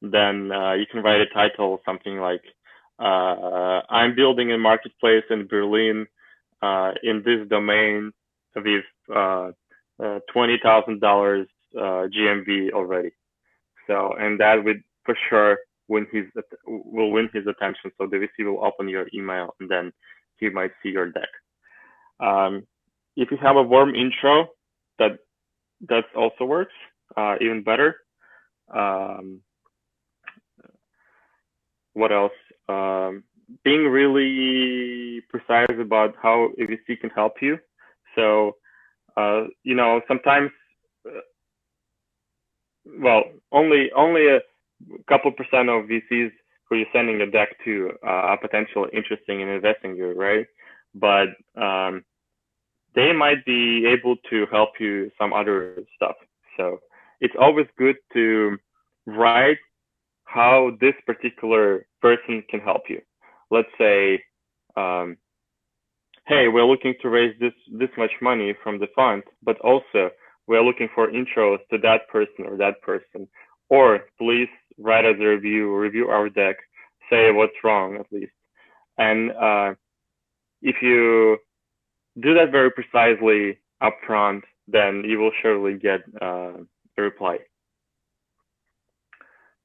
Then 0.00 0.50
uh, 0.50 0.72
you 0.72 0.86
can 0.90 1.02
write 1.02 1.20
a 1.20 1.26
title, 1.26 1.80
something 1.84 2.18
like, 2.18 2.42
uh, 2.98 3.82
"I'm 3.90 4.16
building 4.16 4.50
a 4.52 4.58
marketplace 4.58 5.24
in 5.28 5.46
Berlin 5.46 6.06
uh, 6.62 6.92
in 7.02 7.22
this 7.26 7.46
domain 7.48 8.10
with 8.56 8.84
uh, 9.14 9.50
uh, 10.02 10.18
twenty 10.32 10.58
thousand 10.62 11.00
dollars 11.00 11.46
uh, 11.76 12.08
GMV 12.14 12.72
already." 12.72 13.12
So, 13.86 14.14
and 14.18 14.40
that 14.40 14.64
would 14.64 14.82
for 15.04 15.14
sure 15.28 15.58
win 15.88 16.06
his 16.10 16.24
will 16.66 17.10
win 17.10 17.28
his 17.34 17.46
attention. 17.46 17.92
So 17.98 18.06
the 18.06 18.16
VC 18.16 18.46
will 18.46 18.64
open 18.64 18.88
your 18.88 19.06
email 19.12 19.54
and 19.60 19.68
then 19.68 19.92
he 20.38 20.48
might 20.48 20.70
see 20.82 20.88
your 20.88 21.10
deck. 21.10 21.28
Um, 22.18 22.66
if 23.16 23.30
you 23.30 23.36
have 23.42 23.56
a 23.56 23.62
warm 23.62 23.94
intro, 23.94 24.48
that 24.98 25.18
that 25.88 26.04
also 26.16 26.44
works 26.44 26.74
uh, 27.16 27.36
even 27.40 27.62
better. 27.62 27.96
Um, 28.74 29.40
what 31.94 32.12
else? 32.12 32.32
Um, 32.68 33.24
being 33.64 33.84
really 33.84 35.22
precise 35.28 35.76
about 35.80 36.14
how 36.22 36.50
VC 36.58 37.00
can 37.00 37.10
help 37.10 37.34
you. 37.42 37.58
So, 38.14 38.56
uh, 39.16 39.44
you 39.64 39.74
know, 39.74 40.00
sometimes, 40.06 40.50
uh, 41.06 41.20
well, 42.98 43.24
only 43.52 43.90
only 43.96 44.28
a 44.28 44.40
couple 45.08 45.32
percent 45.32 45.68
of 45.68 45.86
VCs 45.86 46.30
who 46.68 46.76
you're 46.76 46.86
sending 46.92 47.20
a 47.20 47.30
deck 47.30 47.48
to 47.64 47.90
uh, 48.04 48.06
are 48.06 48.38
potentially 48.38 48.90
interesting 48.92 49.40
in 49.40 49.48
investing 49.48 49.96
you, 49.96 50.12
right? 50.12 50.46
But 50.94 51.28
um, 51.60 52.04
they 52.94 53.12
might 53.12 53.44
be 53.44 53.86
able 53.86 54.16
to 54.30 54.46
help 54.50 54.70
you 54.80 55.10
some 55.18 55.32
other 55.32 55.76
stuff. 55.96 56.16
So 56.56 56.80
it's 57.20 57.34
always 57.38 57.66
good 57.78 57.96
to 58.14 58.58
write 59.06 59.58
how 60.24 60.72
this 60.80 60.94
particular 61.06 61.86
person 62.00 62.42
can 62.48 62.60
help 62.60 62.82
you. 62.88 63.00
Let's 63.50 63.68
say, 63.78 64.22
um, 64.76 65.16
hey, 66.26 66.48
we're 66.48 66.64
looking 66.64 66.94
to 67.02 67.08
raise 67.08 67.34
this 67.40 67.52
this 67.72 67.90
much 67.96 68.12
money 68.22 68.54
from 68.62 68.78
the 68.78 68.86
fund, 68.94 69.22
but 69.42 69.58
also 69.60 70.10
we're 70.46 70.62
looking 70.62 70.88
for 70.94 71.08
intros 71.08 71.58
to 71.70 71.78
that 71.78 72.08
person 72.08 72.46
or 72.46 72.56
that 72.56 72.80
person. 72.82 73.28
Or 73.68 74.00
please 74.18 74.48
write 74.78 75.04
us 75.04 75.16
a 75.20 75.24
review, 75.24 75.74
review 75.76 76.08
our 76.08 76.28
deck, 76.28 76.56
say 77.10 77.30
what's 77.30 77.52
wrong 77.62 77.96
at 77.96 78.06
least. 78.12 78.32
And 78.98 79.32
uh, 79.32 79.74
if 80.62 80.76
you 80.82 81.38
do 82.18 82.34
that 82.34 82.50
very 82.50 82.70
precisely 82.70 83.58
upfront, 83.82 84.42
then 84.66 85.04
you 85.04 85.18
will 85.18 85.32
surely 85.42 85.74
get 85.74 86.00
uh, 86.20 86.52
a 86.98 87.02
reply. 87.02 87.38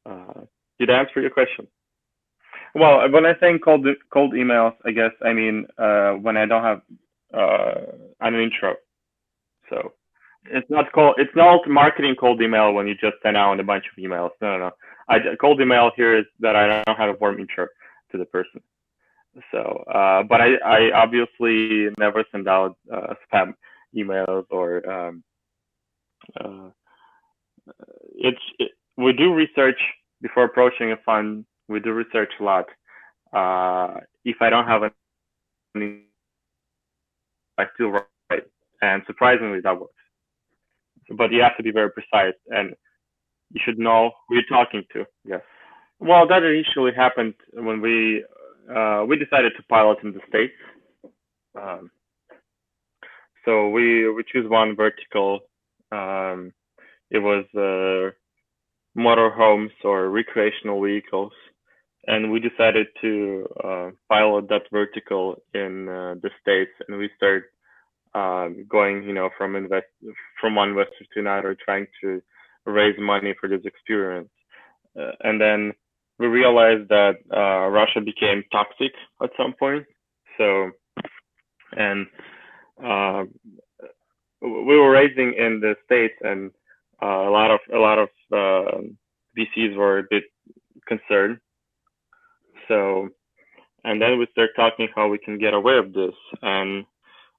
Uh, 0.06 0.42
did 0.80 0.90
I 0.90 1.00
answer 1.00 1.22
your 1.22 1.32
question? 1.32 1.68
Well, 2.76 3.10
when 3.10 3.26
I 3.26 3.34
say 3.40 3.58
cold 3.58 3.88
cold 4.12 4.34
emails, 4.34 4.74
I 4.86 4.92
guess 4.92 5.12
I 5.24 5.34
mean 5.34 5.66
uh, 5.78 6.12
when 6.14 6.38
I 6.38 6.46
don't 6.46 6.64
have 6.64 6.82
uh, 7.34 7.92
an 8.20 8.36
intro. 8.36 8.76
So 9.70 9.94
it's 10.46 10.70
not 10.70 10.92
called 10.92 11.16
it's 11.18 11.36
not 11.36 11.68
marketing 11.68 12.16
cold 12.20 12.42
email 12.42 12.74
when 12.74 12.88
you 12.88 12.94
just 12.94 13.16
send 13.24 13.38
out 13.38 13.60
a 13.60 13.64
bunch 13.64 13.86
of 13.86 14.04
emails. 14.04 14.32
No, 14.42 14.58
no, 14.58 14.66
no. 14.66 14.72
I 15.08 15.20
cold 15.40 15.62
email 15.62 15.92
here 15.96 16.18
is 16.18 16.26
that 16.40 16.56
I 16.56 16.84
don't 16.84 16.98
have 16.98 17.10
a 17.10 17.18
warm 17.20 17.40
intro 17.40 17.68
to 18.12 18.18
the 18.18 18.26
person. 18.26 18.62
So, 19.52 19.84
uh, 19.94 20.24
but 20.24 20.42
I, 20.42 20.56
I 20.66 20.92
obviously 20.94 21.90
never 21.98 22.24
send 22.32 22.48
out 22.48 22.78
uh, 22.94 23.14
spam 23.26 23.54
emails 23.96 24.46
or 24.50 24.90
um, 24.90 25.24
uh, 26.40 26.70
it's 28.16 28.40
it, 28.60 28.72
we 28.98 29.14
do 29.14 29.34
research 29.34 29.80
before 30.22 30.46
approaching 30.46 30.92
a 30.92 30.98
fund. 31.06 31.46
We 31.68 31.80
do 31.80 31.92
research 31.92 32.32
a 32.40 32.44
lot. 32.44 32.66
Uh, 33.34 34.00
if 34.24 34.38
I 34.42 34.50
don't 34.50 34.68
have 34.68 34.84
any, 35.76 36.02
I 37.58 37.66
still 37.74 37.90
write, 37.90 38.44
and 38.82 39.04
surprisingly 39.06 39.60
that 39.62 39.80
works. 39.80 39.94
But 41.10 41.32
you 41.32 41.42
have 41.42 41.58
to 41.58 41.64
be 41.64 41.72
very 41.72 41.92
precise, 41.92 42.34
and 42.48 42.74
you 43.52 43.62
should 43.64 43.78
know 43.78 44.12
who 44.28 44.36
you're 44.36 44.44
talking 44.50 44.84
to. 44.94 45.06
Yes. 45.26 45.42
Well, 46.00 46.28
that 46.28 46.44
initially 46.44 46.92
happened 46.96 47.36
when 47.54 47.82
we 47.82 48.24
uh, 48.74 49.06
we 49.08 49.18
decided 49.18 49.54
to 49.58 49.64
pilot 49.64 49.98
in 50.04 50.14
the 50.14 50.22
states. 50.28 50.54
Um, 51.56 51.92
so 53.46 53.70
we 53.70 54.10
we 54.12 54.24
choose 54.32 54.50
one 54.50 54.76
vertical. 54.76 55.42
Um, 55.92 56.52
it 57.12 57.20
was 57.20 57.46
uh, 57.56 58.12
motorhomes 59.00 59.72
or 59.84 60.10
recreational 60.10 60.82
vehicles, 60.82 61.34
and 62.08 62.32
we 62.32 62.40
decided 62.40 62.88
to 63.02 63.48
uh, 63.64 63.90
pilot 64.10 64.50
that 64.50 64.64
vertical 64.72 65.36
in 65.54 65.88
uh, 65.88 66.16
the 66.22 66.30
states, 66.42 66.72
and 66.88 66.98
we 66.98 67.10
started 67.18 67.44
um, 68.16 68.66
going, 68.70 69.04
you 69.04 69.14
know, 69.14 69.30
from 69.38 69.56
invest 69.56 69.88
from 70.42 70.56
one 70.56 70.70
investor 70.70 71.06
to 71.14 71.20
another, 71.20 71.56
trying 71.64 71.86
to 72.02 72.22
raise 72.66 72.96
money 73.00 73.36
for 73.40 73.48
this 73.48 73.62
experience, 73.66 74.30
uh, 75.00 75.12
and 75.22 75.40
then 75.40 75.74
we 76.20 76.28
realized 76.28 76.90
that 76.90 77.16
uh, 77.36 77.68
Russia 77.70 78.02
became 78.02 78.44
toxic 78.52 78.92
at 79.22 79.30
some 79.38 79.54
point. 79.58 79.86
So, 80.38 80.72
and 81.78 82.08
uh, 82.84 83.24
we 84.42 84.78
were 84.78 84.92
raising 84.92 85.34
in 85.34 85.60
the 85.60 85.76
states, 85.86 86.16
and 86.22 86.52
uh, 87.02 87.28
a 87.28 87.32
lot 87.32 87.52
of 87.52 87.60
a 87.74 87.78
lot 87.78 88.00
of 88.00 88.10
uh, 88.32 88.82
VCs 89.38 89.76
were 89.76 90.00
a 90.00 90.04
bit 90.10 90.24
concerned. 90.88 91.40
So, 92.68 93.10
and 93.84 94.02
then 94.02 94.18
we 94.20 94.28
start 94.32 94.52
talking 94.56 94.88
how 94.96 95.08
we 95.08 95.18
can 95.18 95.38
get 95.38 95.54
away 95.54 95.78
of 95.78 95.94
this, 95.94 96.14
and 96.42 96.86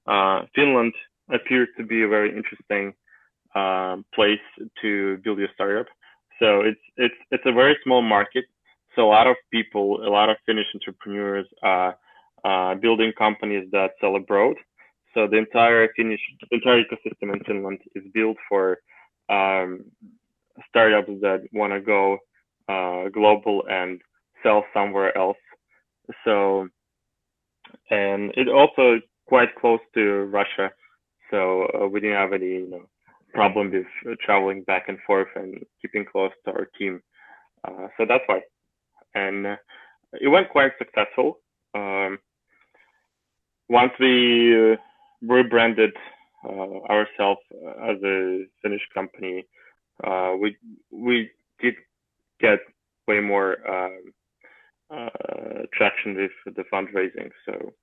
uh, 0.07 0.41
Finland 0.55 0.93
appeared 1.31 1.69
to 1.77 1.83
be 1.83 2.03
a 2.03 2.07
very 2.07 2.35
interesting 2.35 2.93
uh, 3.55 3.97
place 4.13 4.39
to 4.81 5.17
build 5.23 5.39
your 5.39 5.49
startup. 5.53 5.87
So 6.39 6.61
it's 6.61 6.79
it's 6.97 7.15
it's 7.31 7.43
a 7.45 7.51
very 7.51 7.75
small 7.83 8.01
market. 8.01 8.45
So 8.97 9.05
a 9.05 9.13
lot 9.13 9.27
of 9.27 9.35
people, 9.51 10.03
a 10.03 10.09
lot 10.09 10.29
of 10.29 10.37
Finnish 10.47 10.65
entrepreneurs 10.73 11.45
are 11.61 11.95
uh, 12.43 12.73
building 12.75 13.13
companies 13.15 13.69
that 13.71 13.91
sell 14.01 14.15
abroad. 14.15 14.55
So 15.13 15.27
the 15.27 15.37
entire 15.37 15.87
Finnish 15.95 16.19
entire 16.51 16.83
ecosystem 16.83 17.31
in 17.33 17.43
Finland 17.45 17.79
is 17.93 18.03
built 18.11 18.37
for 18.49 18.79
um, 19.29 19.85
startups 20.67 21.11
that 21.21 21.41
want 21.53 21.73
to 21.73 21.79
go 21.79 22.17
uh, 22.67 23.09
global 23.09 23.63
and 23.69 24.01
sell 24.41 24.65
somewhere 24.73 25.15
else. 25.15 25.37
So, 26.25 26.67
and 27.91 28.31
it 28.35 28.47
also 28.49 28.99
quite 29.27 29.55
close 29.61 29.79
to 29.93 30.23
Russia. 30.25 30.71
So 31.29 31.67
uh, 31.67 31.87
we 31.87 31.99
didn't 31.99 32.17
have 32.17 32.33
any 32.33 32.45
you 32.45 32.69
know, 32.69 32.89
problem 33.33 33.71
with 33.71 34.17
traveling 34.25 34.63
back 34.63 34.85
and 34.87 34.97
forth 35.05 35.27
and 35.35 35.63
keeping 35.81 36.05
close 36.11 36.31
to 36.45 36.51
our 36.51 36.67
team. 36.79 37.01
Uh, 37.63 37.87
so 37.97 38.05
that's 38.07 38.23
why. 38.25 38.41
And 39.15 39.47
uh, 39.47 39.55
it 40.13 40.27
went 40.27 40.49
quite 40.49 40.71
successful. 40.77 41.39
Um, 41.73 42.19
once 43.69 43.91
we 43.99 44.73
uh, 44.73 44.75
rebranded 45.21 45.93
uh, 46.47 46.79
ourselves 46.89 47.41
as 47.83 47.97
a 48.03 48.45
Finnish 48.61 48.87
company, 48.93 49.45
we 50.39 50.55
we 50.91 51.29
did 51.59 51.75
get 52.39 52.59
way 53.07 53.19
more 53.19 53.57
um, 53.67 54.13
traction 55.73 56.15
with 56.15 56.55
the 56.55 56.63
fundraising. 56.71 57.31
So 57.45 57.73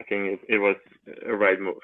I 0.00 0.04
think 0.04 0.24
it, 0.26 0.40
it 0.48 0.58
was 0.58 0.76
a 1.26 1.34
right 1.34 1.60
move. 1.60 1.82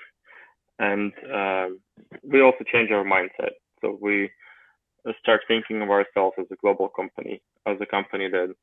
And 0.79 1.13
um, 1.33 1.81
we 2.23 2.41
also 2.41 2.65
changed 2.73 2.93
our 2.93 3.05
mindset. 3.05 3.53
So 3.81 3.99
we 4.01 4.31
start 5.21 5.41
thinking 5.49 5.83
of 5.83 5.91
ourselves 5.91 6.37
as 6.39 6.47
a 6.51 6.57
global 6.57 6.89
company, 6.89 7.43
as 7.67 7.77
a 7.81 7.87
company 7.87 8.29
that 8.29 8.51
uh, 8.51 8.55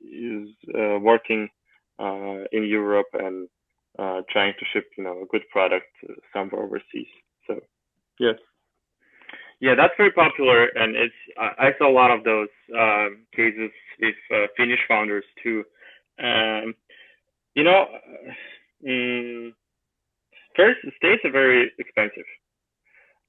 is 0.00 0.48
uh, 0.74 0.98
working 1.00 1.48
uh, 1.98 2.44
in 2.52 2.64
Europe 2.64 3.08
and 3.14 3.48
uh, 3.98 4.22
trying 4.30 4.54
to 4.58 4.64
ship, 4.72 4.86
you 4.96 5.04
know, 5.04 5.22
a 5.22 5.26
good 5.26 5.42
product 5.50 5.86
somewhere 6.32 6.62
overseas. 6.62 7.06
So, 7.46 7.60
yes. 8.18 8.36
Yeah, 9.60 9.74
that's 9.74 9.94
very 9.96 10.12
popular, 10.12 10.66
and 10.66 10.94
it's 10.94 11.14
I 11.36 11.70
saw 11.78 11.90
a 11.90 11.92
lot 11.92 12.12
of 12.12 12.22
those 12.22 12.48
um, 12.78 13.24
cases 13.34 13.72
with 14.00 14.14
uh, 14.32 14.46
Finnish 14.56 14.78
founders 14.86 15.24
too. 15.42 15.64
Um, 16.22 16.74
you 17.56 17.64
know, 17.64 17.86
um, 18.86 19.54
first, 20.54 20.78
states 20.96 21.22
are 21.24 21.32
very 21.32 21.72
expensive 21.76 22.22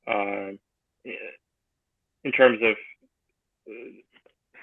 uh, 0.07 0.51
in 2.23 2.31
terms 2.31 2.59
of 2.61 2.75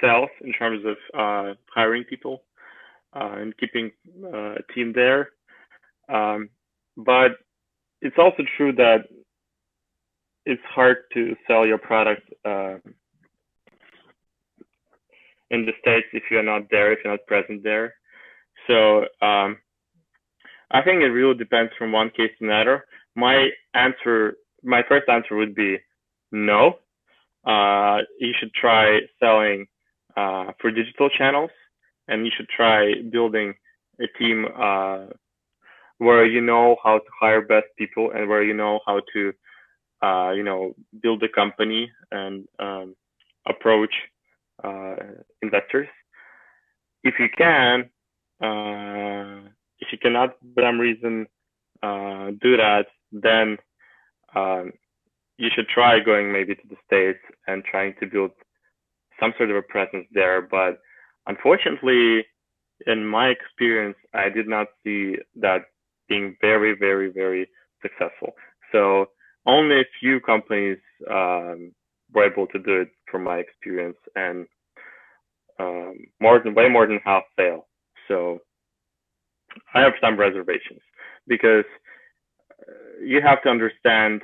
sales, 0.00 0.30
in 0.42 0.52
terms 0.52 0.84
of 0.84 0.96
uh, 1.18 1.54
hiring 1.74 2.04
people 2.04 2.42
uh, 3.14 3.36
and 3.36 3.56
keeping 3.56 3.90
uh, 4.24 4.54
a 4.54 4.62
team 4.74 4.92
there. 4.94 5.30
Um, 6.08 6.50
but 6.96 7.32
it's 8.00 8.16
also 8.18 8.42
true 8.56 8.72
that 8.74 9.04
it's 10.44 10.62
hard 10.68 10.98
to 11.14 11.34
sell 11.46 11.66
your 11.66 11.78
product 11.78 12.22
uh, 12.44 12.76
in 15.50 15.66
the 15.66 15.72
states 15.80 16.06
if 16.12 16.24
you're 16.30 16.42
not 16.42 16.62
there, 16.70 16.92
if 16.92 17.00
you're 17.04 17.12
not 17.12 17.26
present 17.26 17.62
there. 17.62 17.94
So 18.66 19.00
um, 19.22 19.58
I 20.70 20.82
think 20.82 21.02
it 21.02 21.10
really 21.10 21.36
depends 21.36 21.72
from 21.78 21.92
one 21.92 22.10
case 22.10 22.30
to 22.38 22.44
another. 22.44 22.84
My 23.14 23.48
answer, 23.74 24.36
my 24.62 24.82
first 24.88 25.08
answer 25.08 25.36
would 25.36 25.54
be 25.54 25.78
no. 26.32 26.78
Uh, 27.44 27.98
you 28.18 28.32
should 28.38 28.52
try 28.54 29.00
selling 29.20 29.66
uh, 30.16 30.52
for 30.60 30.70
digital 30.70 31.08
channels, 31.10 31.50
and 32.08 32.24
you 32.24 32.32
should 32.36 32.48
try 32.48 32.94
building 33.10 33.54
a 34.00 34.06
team 34.18 34.46
uh, 34.58 35.06
where 35.98 36.26
you 36.26 36.40
know 36.40 36.76
how 36.82 36.98
to 36.98 37.04
hire 37.20 37.40
best 37.40 37.66
people 37.78 38.10
and 38.14 38.28
where 38.28 38.42
you 38.42 38.54
know 38.54 38.80
how 38.86 39.00
to, 39.12 39.32
uh, 40.02 40.30
you 40.32 40.42
know, 40.42 40.74
build 41.02 41.22
a 41.22 41.28
company 41.28 41.90
and 42.10 42.46
um, 42.58 42.94
approach 43.48 43.94
uh, 44.62 44.96
investors. 45.42 45.88
If 47.02 47.14
you 47.18 47.28
can, 47.36 47.90
uh, 48.42 49.48
if 49.78 49.88
you 49.92 49.98
cannot, 49.98 50.36
for 50.54 50.62
some 50.62 50.78
reason, 50.78 51.26
uh, 51.82 52.30
do 52.40 52.56
that, 52.56 52.86
then 53.12 53.56
um, 54.34 54.72
you 55.38 55.48
should 55.54 55.68
try 55.68 56.00
going 56.00 56.32
maybe 56.32 56.54
to 56.54 56.68
the 56.68 56.76
States 56.86 57.18
and 57.46 57.64
trying 57.64 57.94
to 58.00 58.06
build 58.06 58.32
some 59.20 59.32
sort 59.36 59.50
of 59.50 59.56
a 59.56 59.62
presence 59.62 60.06
there. 60.12 60.42
But 60.42 60.78
unfortunately, 61.26 62.24
in 62.86 63.06
my 63.06 63.28
experience, 63.28 63.96
I 64.14 64.28
did 64.28 64.48
not 64.48 64.66
see 64.84 65.16
that 65.36 65.62
being 66.08 66.36
very, 66.40 66.76
very, 66.78 67.10
very 67.10 67.48
successful. 67.82 68.34
So 68.72 69.06
only 69.46 69.80
a 69.80 69.84
few 70.00 70.20
companies 70.20 70.78
um, 71.10 71.72
were 72.12 72.30
able 72.30 72.46
to 72.48 72.58
do 72.58 72.80
it 72.82 72.88
from 73.10 73.24
my 73.24 73.38
experience 73.38 73.96
and 74.14 74.46
um, 75.58 75.96
more 76.20 76.40
than 76.42 76.54
way 76.54 76.68
more 76.68 76.86
than 76.86 77.00
half 77.04 77.22
fail. 77.36 77.66
So 78.08 78.40
I 79.74 79.80
have 79.80 79.94
some 80.00 80.18
reservations 80.18 80.80
because 81.26 81.64
uh, 82.60 83.02
you 83.02 83.20
have 83.22 83.42
to 83.42 83.48
understand 83.48 84.22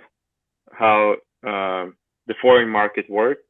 how 0.73 1.17
uh, 1.47 1.87
the 2.27 2.35
foreign 2.41 2.69
market 2.69 3.09
works 3.09 3.43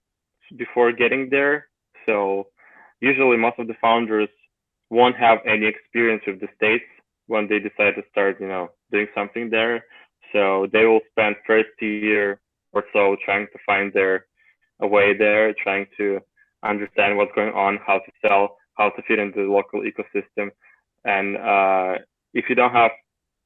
before 0.56 0.92
getting 0.92 1.28
there. 1.30 1.68
So 2.06 2.48
usually 3.00 3.36
most 3.36 3.58
of 3.58 3.66
the 3.66 3.74
founders 3.80 4.28
won't 4.90 5.16
have 5.16 5.38
any 5.46 5.66
experience 5.66 6.22
with 6.26 6.40
the 6.40 6.48
states 6.56 6.84
when 7.26 7.48
they 7.48 7.58
decide 7.58 7.94
to 7.96 8.02
start, 8.10 8.40
you 8.40 8.48
know, 8.48 8.70
doing 8.90 9.06
something 9.14 9.50
there. 9.50 9.84
So 10.32 10.66
they 10.72 10.84
will 10.84 11.00
spend 11.10 11.36
first 11.46 11.70
year 11.80 12.40
or 12.72 12.84
so 12.92 13.16
trying 13.24 13.46
to 13.52 13.58
find 13.64 13.92
their 13.92 14.26
way 14.80 15.16
there, 15.16 15.54
trying 15.62 15.86
to 15.98 16.20
understand 16.64 17.16
what's 17.16 17.34
going 17.34 17.52
on, 17.52 17.78
how 17.86 17.98
to 17.98 18.12
sell, 18.20 18.56
how 18.74 18.90
to 18.90 19.02
fit 19.06 19.18
into 19.18 19.46
the 19.46 19.52
local 19.52 19.82
ecosystem. 19.82 20.50
And 21.04 21.36
uh, 21.36 22.02
if 22.34 22.48
you 22.48 22.54
don't 22.54 22.72
have 22.72 22.90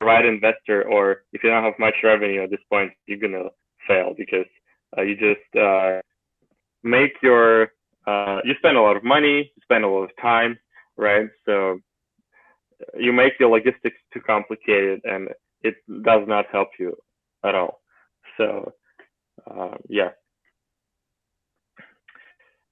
the 0.00 0.06
right 0.06 0.24
investor 0.24 0.84
or 0.88 1.24
if 1.32 1.42
you 1.42 1.50
don't 1.50 1.64
have 1.64 1.74
much 1.78 1.94
revenue 2.02 2.42
at 2.42 2.50
this 2.50 2.60
point, 2.70 2.92
you're 3.06 3.18
gonna 3.18 3.48
fail 3.86 4.14
because 4.16 4.46
uh, 4.96 5.02
you 5.02 5.14
just 5.14 5.56
uh, 5.56 6.00
make 6.86 7.12
your 7.22 7.70
uh, 8.06 8.40
you 8.44 8.54
spend 8.58 8.76
a 8.76 8.82
lot 8.82 8.96
of 8.96 9.04
money, 9.04 9.52
you 9.56 9.62
spend 9.62 9.84
a 9.84 9.88
lot 9.88 10.04
of 10.04 10.10
time, 10.22 10.58
right? 10.96 11.28
So 11.44 11.80
you 12.98 13.12
make 13.12 13.34
your 13.40 13.50
logistics 13.50 13.96
too 14.12 14.20
complicated, 14.20 15.00
and 15.04 15.28
it 15.62 15.76
does 16.04 16.22
not 16.28 16.46
help 16.52 16.68
you 16.78 16.96
at 17.44 17.54
all. 17.54 17.80
So 18.38 18.72
uh, 19.50 19.76
yeah. 19.88 20.10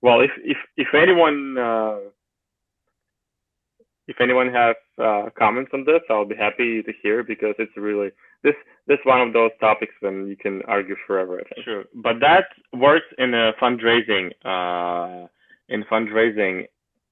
Well, 0.03 0.21
if 0.21 0.31
if 0.45 0.59
if 0.77 0.89
anyone 0.95 1.59
uh, 1.59 1.99
if 4.07 4.21
anyone 4.21 4.53
has 4.53 4.77
uh, 5.03 5.31
comments 5.39 5.71
on 5.73 5.85
this, 5.85 6.01
I'll 6.11 6.25
be 6.27 6.37
happy 6.37 6.83
to 6.83 6.93
hear 7.03 7.23
because 7.23 7.55
it's 7.59 7.77
really 7.77 8.11
this 8.43 8.55
this 8.87 8.99
one 9.05 9.21
of 9.21 9.33
those 9.33 9.51
topics 9.61 9.95
when 10.01 10.27
you 10.27 10.37
can 10.37 10.63
argue 10.69 10.97
forever. 11.07 11.41
I 11.41 11.55
think. 11.55 11.65
Sure, 11.65 11.85
but 11.95 12.21
that 12.21 12.47
works 12.73 13.07
in 13.19 13.35
a 13.35 13.53
fundraising 13.61 14.31
uh, 14.45 15.27
in 15.69 15.85
fundraising 15.85 16.67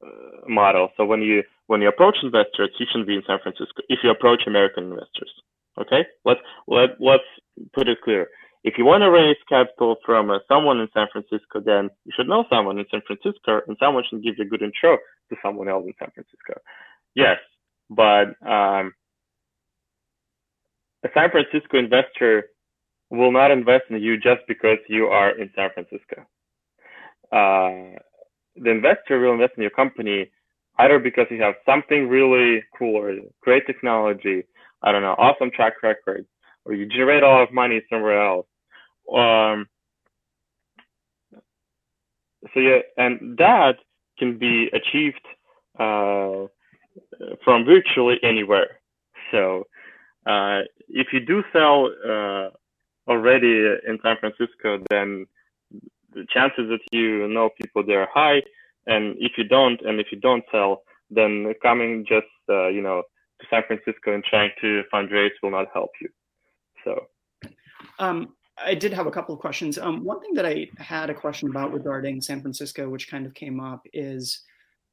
uh, 0.04 0.48
model. 0.48 0.90
So 0.96 1.04
when 1.04 1.22
you 1.22 1.42
when 1.66 1.80
you 1.80 1.88
approach 1.88 2.16
investors, 2.22 2.70
you 2.78 2.86
shouldn't 2.90 3.08
be 3.08 3.16
in 3.16 3.22
San 3.26 3.38
Francisco. 3.42 3.82
If 3.88 4.00
you 4.02 4.10
approach 4.10 4.42
American 4.46 4.84
investors, 4.84 5.32
okay, 5.78 6.04
let's 6.24 6.40
let 6.66 6.90
let's 7.00 7.24
put 7.72 7.88
it 7.88 7.98
clear. 8.02 8.28
If 8.64 8.74
you 8.78 8.84
want 8.84 9.02
to 9.02 9.10
raise 9.10 9.36
capital 9.48 9.96
from 10.04 10.30
uh, 10.30 10.38
someone 10.48 10.78
in 10.78 10.88
San 10.94 11.08
Francisco, 11.10 11.60
then 11.64 11.90
you 12.04 12.12
should 12.14 12.28
know 12.28 12.44
someone 12.48 12.78
in 12.78 12.86
San 12.90 13.02
Francisco, 13.06 13.60
and 13.66 13.76
someone 13.80 14.04
should 14.08 14.22
give 14.22 14.34
you 14.38 14.44
a 14.44 14.48
good 14.48 14.62
intro 14.62 14.98
to 15.30 15.36
someone 15.42 15.68
else 15.68 15.84
in 15.86 15.94
San 15.98 16.10
Francisco. 16.14 16.60
Yes, 17.14 17.38
but 17.90 18.28
um, 18.46 18.94
a 21.04 21.08
San 21.14 21.30
Francisco 21.30 21.78
investor 21.78 22.46
will 23.10 23.32
not 23.32 23.50
invest 23.50 23.84
in 23.90 24.00
you 24.00 24.16
just 24.16 24.40
because 24.46 24.78
you 24.88 25.06
are 25.06 25.30
in 25.30 25.50
San 25.54 25.70
Francisco. 25.74 26.22
Uh, 27.32 27.98
the 28.56 28.70
investor 28.70 29.18
will 29.18 29.32
invest 29.32 29.54
in 29.56 29.62
your 29.62 29.70
company 29.70 30.30
either 30.78 30.98
because 30.98 31.26
you 31.30 31.42
have 31.42 31.54
something 31.66 32.08
really 32.08 32.62
cool 32.78 32.96
or 32.96 33.14
great 33.42 33.66
technology, 33.66 34.44
I 34.82 34.92
don't 34.92 35.02
know, 35.02 35.14
awesome 35.18 35.50
track 35.50 35.82
record, 35.82 36.26
or 36.64 36.74
you 36.74 36.86
generate 36.86 37.22
a 37.22 37.28
lot 37.28 37.42
of 37.42 37.52
money 37.52 37.82
somewhere 37.90 38.24
else. 38.24 38.46
Um, 39.10 39.66
so 42.54 42.60
yeah, 42.60 42.80
and 42.96 43.38
that 43.38 43.76
can 44.18 44.38
be 44.38 44.68
achieved 44.72 45.24
uh, 45.78 46.46
from 47.44 47.64
virtually 47.64 48.18
anywhere. 48.22 48.80
So 49.30 49.66
uh, 50.26 50.60
if 50.88 51.08
you 51.12 51.20
do 51.20 51.42
sell 51.52 51.90
uh, 52.04 52.50
already 53.10 53.76
in 53.86 53.98
San 54.02 54.16
Francisco, 54.18 54.82
then 54.90 55.26
the 56.14 56.26
chances 56.28 56.68
that 56.68 56.80
you 56.90 57.26
know 57.28 57.50
people 57.60 57.84
there 57.84 58.02
are 58.02 58.08
high. 58.12 58.42
And 58.86 59.16
if 59.18 59.32
you 59.38 59.44
don't, 59.44 59.80
and 59.82 60.00
if 60.00 60.08
you 60.10 60.18
don't 60.20 60.44
sell, 60.50 60.82
then 61.10 61.52
coming 61.62 62.04
just 62.06 62.26
uh, 62.48 62.68
you 62.68 62.82
know 62.82 63.02
to 63.40 63.46
San 63.48 63.62
Francisco 63.66 64.12
and 64.12 64.24
trying 64.24 64.50
to 64.60 64.82
fundraise 64.92 65.30
will 65.42 65.50
not 65.50 65.68
help 65.72 65.90
you. 66.00 66.08
So. 66.84 67.06
Um, 67.98 68.34
I 68.58 68.74
did 68.74 68.92
have 68.92 69.06
a 69.06 69.10
couple 69.10 69.34
of 69.34 69.40
questions. 69.40 69.78
Um, 69.78 70.04
one 70.04 70.20
thing 70.20 70.34
that 70.34 70.46
I 70.46 70.68
had 70.78 71.10
a 71.10 71.14
question 71.14 71.48
about 71.48 71.72
regarding 71.72 72.20
San 72.20 72.40
Francisco, 72.40 72.88
which 72.88 73.10
kind 73.10 73.26
of 73.26 73.34
came 73.34 73.60
up, 73.60 73.82
is 73.92 74.42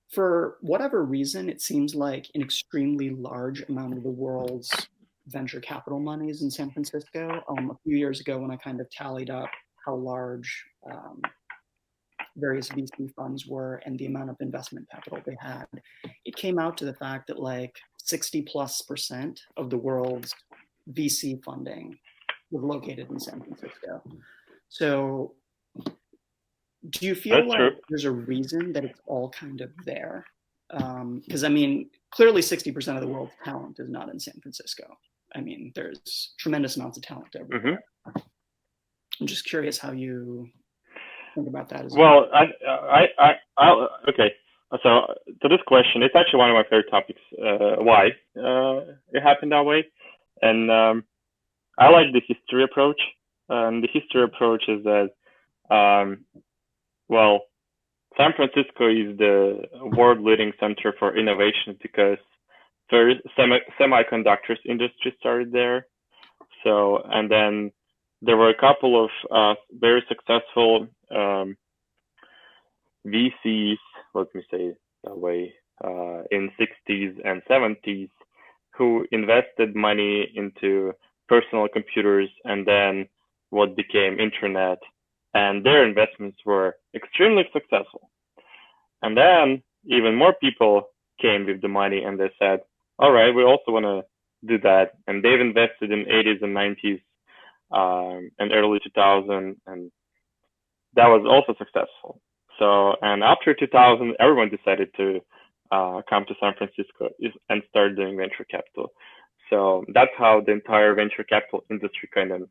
for 0.09 0.57
whatever 0.61 1.03
reason, 1.03 1.49
it 1.49 1.61
seems 1.61 1.93
like 1.93 2.27
an 2.33 2.41
extremely 2.41 3.09
large 3.11 3.61
amount 3.69 3.97
of 3.97 4.03
the 4.03 4.09
world's 4.09 4.71
venture 5.27 5.59
capital 5.59 5.99
monies 5.99 6.41
in 6.41 6.49
San 6.49 6.71
Francisco. 6.71 7.43
Um, 7.49 7.71
a 7.71 7.77
few 7.83 7.97
years 7.97 8.19
ago, 8.19 8.39
when 8.39 8.51
I 8.51 8.55
kind 8.55 8.81
of 8.81 8.89
tallied 8.89 9.29
up 9.29 9.49
how 9.85 9.95
large 9.95 10.65
um, 10.89 11.21
various 12.37 12.69
VC 12.69 13.13
funds 13.13 13.45
were 13.45 13.81
and 13.85 13.99
the 13.99 14.07
amount 14.07 14.29
of 14.29 14.37
investment 14.39 14.87
capital 14.89 15.19
they 15.25 15.37
had, 15.39 15.65
it 16.25 16.35
came 16.35 16.57
out 16.57 16.77
to 16.77 16.85
the 16.85 16.93
fact 16.93 17.27
that 17.27 17.39
like 17.39 17.75
60 17.97 18.41
plus 18.43 18.81
percent 18.81 19.41
of 19.57 19.69
the 19.69 19.77
world's 19.77 20.33
VC 20.91 21.43
funding 21.43 21.97
was 22.51 22.63
located 22.63 23.09
in 23.09 23.19
San 23.19 23.41
Francisco. 23.41 24.01
So, 24.69 25.33
do 26.89 27.05
you 27.05 27.15
feel 27.15 27.37
That's 27.37 27.49
like 27.49 27.57
true. 27.57 27.71
there's 27.89 28.05
a 28.05 28.11
reason 28.11 28.73
that 28.73 28.85
it's 28.85 28.99
all 29.05 29.29
kind 29.29 29.61
of 29.61 29.71
there? 29.85 30.25
Because 30.71 31.43
I 31.43 31.49
mean, 31.49 31.89
clearly 32.11 32.41
60% 32.41 32.95
of 32.95 33.01
the 33.01 33.07
world's 33.07 33.33
talent 33.43 33.79
is 33.79 33.89
not 33.89 34.09
in 34.09 34.19
San 34.19 34.39
Francisco. 34.41 34.97
I 35.35 35.41
mean, 35.41 35.71
there's 35.75 36.33
tremendous 36.39 36.75
amounts 36.75 36.97
of 36.97 37.03
talent 37.03 37.35
everywhere. 37.39 37.83
I'm 38.05 39.27
just 39.27 39.45
curious 39.45 39.77
how 39.77 39.91
you 39.91 40.49
think 41.35 41.47
about 41.47 41.69
that 41.69 41.85
as 41.85 41.93
Well, 41.93 42.27
I, 42.33 42.45
I, 42.67 43.05
I, 43.17 43.31
I, 43.57 43.87
okay. 44.09 44.33
So 44.83 45.13
to 45.41 45.47
this 45.47 45.59
question, 45.67 46.03
it's 46.03 46.15
actually 46.15 46.39
one 46.39 46.51
of 46.51 46.55
my 46.55 46.63
favorite 46.63 46.89
topics. 46.91 47.21
Uh, 47.33 47.81
why 47.81 48.09
uh, 48.37 48.93
it 49.11 49.21
happened 49.21 49.51
that 49.51 49.65
way, 49.65 49.85
and 50.41 50.69
um, 50.69 51.03
I 51.79 51.89
like 51.89 52.07
the 52.13 52.21
history 52.27 52.63
approach. 52.63 53.01
Um, 53.49 53.81
the 53.81 53.87
history 53.91 54.23
approach 54.23 54.63
is 54.67 54.83
that, 54.83 55.09
um, 55.73 56.25
well, 57.07 57.41
San 58.17 58.33
Francisco 58.35 58.89
is 58.89 59.17
the 59.17 59.61
world 59.95 60.19
leading 60.19 60.51
center 60.59 60.93
for 60.99 61.17
innovation 61.17 61.77
because 61.81 62.17
first 62.89 63.21
semi- 63.35 63.65
semiconductors 63.79 64.59
industry 64.65 65.15
started 65.19 65.51
there. 65.53 65.87
So, 66.63 67.01
and 67.09 67.31
then 67.31 67.71
there 68.21 68.35
were 68.35 68.49
a 68.49 68.59
couple 68.59 69.05
of 69.05 69.09
uh, 69.31 69.55
very 69.71 70.03
successful 70.09 70.87
um, 71.15 71.55
VCs, 73.07 73.77
let 74.13 74.27
me 74.35 74.43
say 74.51 74.73
that 75.05 75.17
way, 75.17 75.53
uh, 75.83 76.23
in 76.31 76.51
60s 76.59 77.15
and 77.23 77.41
70s, 77.49 78.09
who 78.75 79.05
invested 79.11 79.75
money 79.75 80.29
into 80.35 80.93
personal 81.29 81.67
computers 81.67 82.29
and 82.43 82.67
then 82.67 83.07
what 83.51 83.75
became 83.75 84.19
internet, 84.19 84.79
and 85.33 85.65
their 85.65 85.87
investments 85.87 86.39
were 86.45 86.75
extremely 86.95 87.43
successful. 87.53 88.09
And 89.01 89.15
then 89.15 89.63
even 89.85 90.15
more 90.15 90.33
people 90.33 90.89
came 91.21 91.45
with 91.45 91.61
the 91.61 91.67
money 91.67 92.03
and 92.03 92.19
they 92.19 92.31
said, 92.39 92.59
all 92.97 93.11
right, 93.11 93.33
we 93.33 93.43
also 93.43 93.71
want 93.71 93.85
to 93.85 94.03
do 94.45 94.59
that. 94.59 94.93
And 95.07 95.23
they've 95.23 95.39
invested 95.39 95.91
in 95.91 96.05
80s 96.05 96.43
and 96.43 96.55
90s 96.55 97.01
um, 97.71 98.31
and 98.39 98.51
early 98.51 98.79
2000, 98.83 99.55
and 99.67 99.91
that 100.95 101.07
was 101.07 101.25
also 101.27 101.57
successful. 101.57 102.19
So, 102.57 102.95
and 103.01 103.23
after 103.23 103.53
2000, 103.53 104.15
everyone 104.19 104.49
decided 104.49 104.89
to 104.97 105.19
uh, 105.71 106.01
come 106.09 106.25
to 106.27 106.35
San 106.41 106.53
Francisco 106.57 107.09
and 107.49 107.63
start 107.69 107.95
doing 107.95 108.17
venture 108.17 108.45
capital. 108.49 108.91
So 109.49 109.85
that's 109.93 110.11
how 110.17 110.41
the 110.45 110.51
entire 110.51 110.93
venture 110.93 111.23
capital 111.23 111.63
industry 111.69 112.09
kind 112.13 112.31
of 112.31 112.49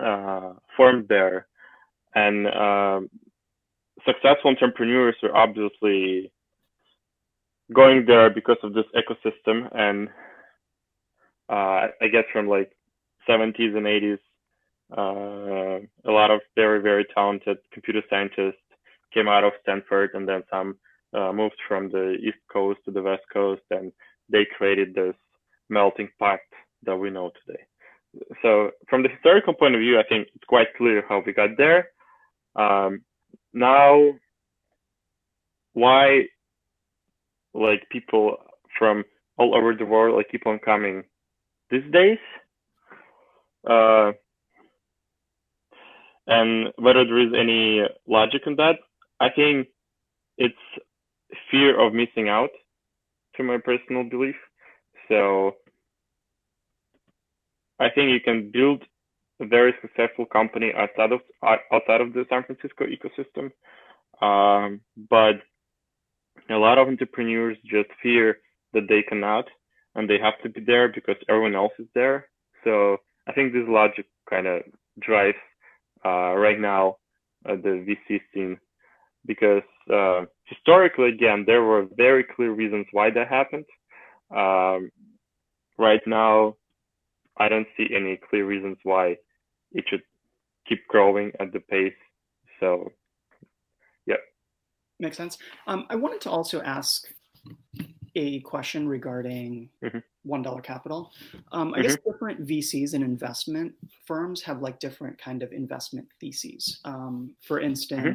uh, 0.00 0.52
formed 0.76 1.08
there. 1.08 1.46
And 2.14 2.46
um, 2.48 3.10
successful 4.06 4.50
entrepreneurs 4.50 5.16
are 5.22 5.36
obviously 5.36 6.32
going 7.72 8.04
there 8.06 8.30
because 8.30 8.56
of 8.62 8.72
this 8.72 8.86
ecosystem. 8.96 9.68
And 9.76 10.08
uh, 11.48 11.88
I 12.00 12.08
guess 12.10 12.24
from 12.32 12.48
like 12.48 12.72
70s 13.28 13.76
and 13.76 13.86
80s, 13.86 14.18
uh, 14.96 15.86
a 16.08 16.10
lot 16.10 16.30
of 16.30 16.40
very, 16.56 16.80
very 16.80 17.04
talented 17.14 17.58
computer 17.72 18.02
scientists 18.08 18.56
came 19.12 19.28
out 19.28 19.44
of 19.44 19.52
Stanford 19.62 20.10
and 20.14 20.28
then 20.28 20.42
some 20.50 20.76
uh, 21.12 21.32
moved 21.32 21.56
from 21.68 21.90
the 21.90 22.14
East 22.14 22.38
Coast 22.52 22.80
to 22.84 22.90
the 22.90 23.02
West 23.02 23.22
Coast 23.32 23.62
and 23.70 23.92
they 24.28 24.46
created 24.56 24.94
this 24.94 25.14
melting 25.70 26.08
pot 26.18 26.40
that 26.84 26.96
we 26.96 27.10
know 27.10 27.30
today. 27.46 27.60
So 28.42 28.72
from 28.88 29.02
the 29.02 29.08
historical 29.08 29.54
point 29.54 29.74
of 29.74 29.80
view, 29.80 29.98
I 29.98 30.02
think 30.08 30.28
it's 30.34 30.44
quite 30.46 30.74
clear 30.76 31.04
how 31.08 31.22
we 31.24 31.32
got 31.32 31.50
there. 31.56 31.88
Um, 32.56 33.02
now, 33.52 34.12
why 35.72 36.24
like 37.54 37.88
people 37.90 38.36
from 38.78 39.04
all 39.38 39.54
over 39.54 39.74
the 39.74 39.84
world 39.84 40.16
like 40.16 40.28
keep 40.30 40.46
on 40.46 40.58
coming 40.58 41.04
these 41.70 41.90
days? 41.92 42.18
Uh, 43.68 44.12
and 46.26 46.68
whether 46.76 47.04
there 47.04 47.18
is 47.18 47.32
any 47.36 47.82
logic 48.06 48.42
in 48.46 48.56
that, 48.56 48.76
I 49.20 49.30
think 49.30 49.68
it's 50.38 50.54
fear 51.50 51.78
of 51.78 51.92
missing 51.92 52.28
out, 52.28 52.50
to 53.36 53.42
my 53.42 53.58
personal 53.58 54.04
belief. 54.04 54.36
So 55.08 55.56
I 57.80 57.88
think 57.90 58.10
you 58.10 58.20
can 58.20 58.50
build 58.52 58.84
a 59.40 59.46
very 59.46 59.74
successful 59.80 60.26
company 60.26 60.72
outside 60.76 61.12
of 61.12 61.20
outside 61.72 62.00
of 62.00 62.12
the 62.12 62.26
San 62.28 62.44
Francisco 62.44 62.84
ecosystem, 62.84 63.50
um, 64.24 64.80
but 65.08 65.36
a 66.50 66.56
lot 66.56 66.78
of 66.78 66.88
entrepreneurs 66.88 67.56
just 67.64 67.88
fear 68.02 68.38
that 68.74 68.86
they 68.88 69.02
cannot 69.02 69.46
and 69.94 70.08
they 70.08 70.18
have 70.18 70.34
to 70.42 70.48
be 70.48 70.60
there 70.60 70.88
because 70.88 71.16
everyone 71.28 71.54
else 71.54 71.72
is 71.78 71.86
there. 71.94 72.28
So 72.64 72.98
I 73.26 73.32
think 73.32 73.52
this 73.52 73.66
logic 73.66 74.06
kind 74.28 74.46
of 74.46 74.62
drives 75.00 75.38
uh, 76.04 76.34
right 76.34 76.60
now 76.60 76.96
uh, 77.48 77.56
the 77.56 77.84
VC 77.86 78.20
scene 78.32 78.58
because 79.26 79.62
uh, 79.92 80.24
historically, 80.44 81.08
again, 81.08 81.44
there 81.46 81.62
were 81.62 81.86
very 81.96 82.24
clear 82.24 82.52
reasons 82.52 82.86
why 82.92 83.10
that 83.10 83.28
happened. 83.28 83.66
Um, 84.34 84.90
right 85.78 86.00
now, 86.06 86.56
I 87.36 87.48
don't 87.48 87.66
see 87.76 87.88
any 87.94 88.18
clear 88.28 88.46
reasons 88.46 88.78
why 88.82 89.16
it 89.72 89.84
should 89.88 90.02
keep 90.68 90.86
growing 90.88 91.32
at 91.40 91.52
the 91.52 91.60
pace. 91.60 91.92
So, 92.58 92.92
yeah. 94.06 94.16
Makes 94.98 95.16
sense. 95.16 95.38
Um, 95.66 95.86
I 95.90 95.96
wanted 95.96 96.20
to 96.22 96.30
also 96.30 96.60
ask 96.62 97.06
a 98.16 98.40
question 98.40 98.88
regarding 98.88 99.68
mm-hmm. 99.82 99.98
one 100.22 100.42
dollar 100.42 100.60
capital. 100.60 101.12
Um, 101.52 101.72
I 101.72 101.78
mm-hmm. 101.78 101.82
guess 101.82 101.96
different 102.06 102.46
VCs 102.46 102.94
and 102.94 103.04
investment 103.04 103.72
firms 104.06 104.42
have 104.42 104.60
like 104.60 104.78
different 104.80 105.18
kind 105.18 105.42
of 105.42 105.52
investment 105.52 106.08
theses. 106.20 106.80
Um, 106.84 107.34
for 107.40 107.60
instance, 107.60 108.02
mm-hmm. 108.02 108.12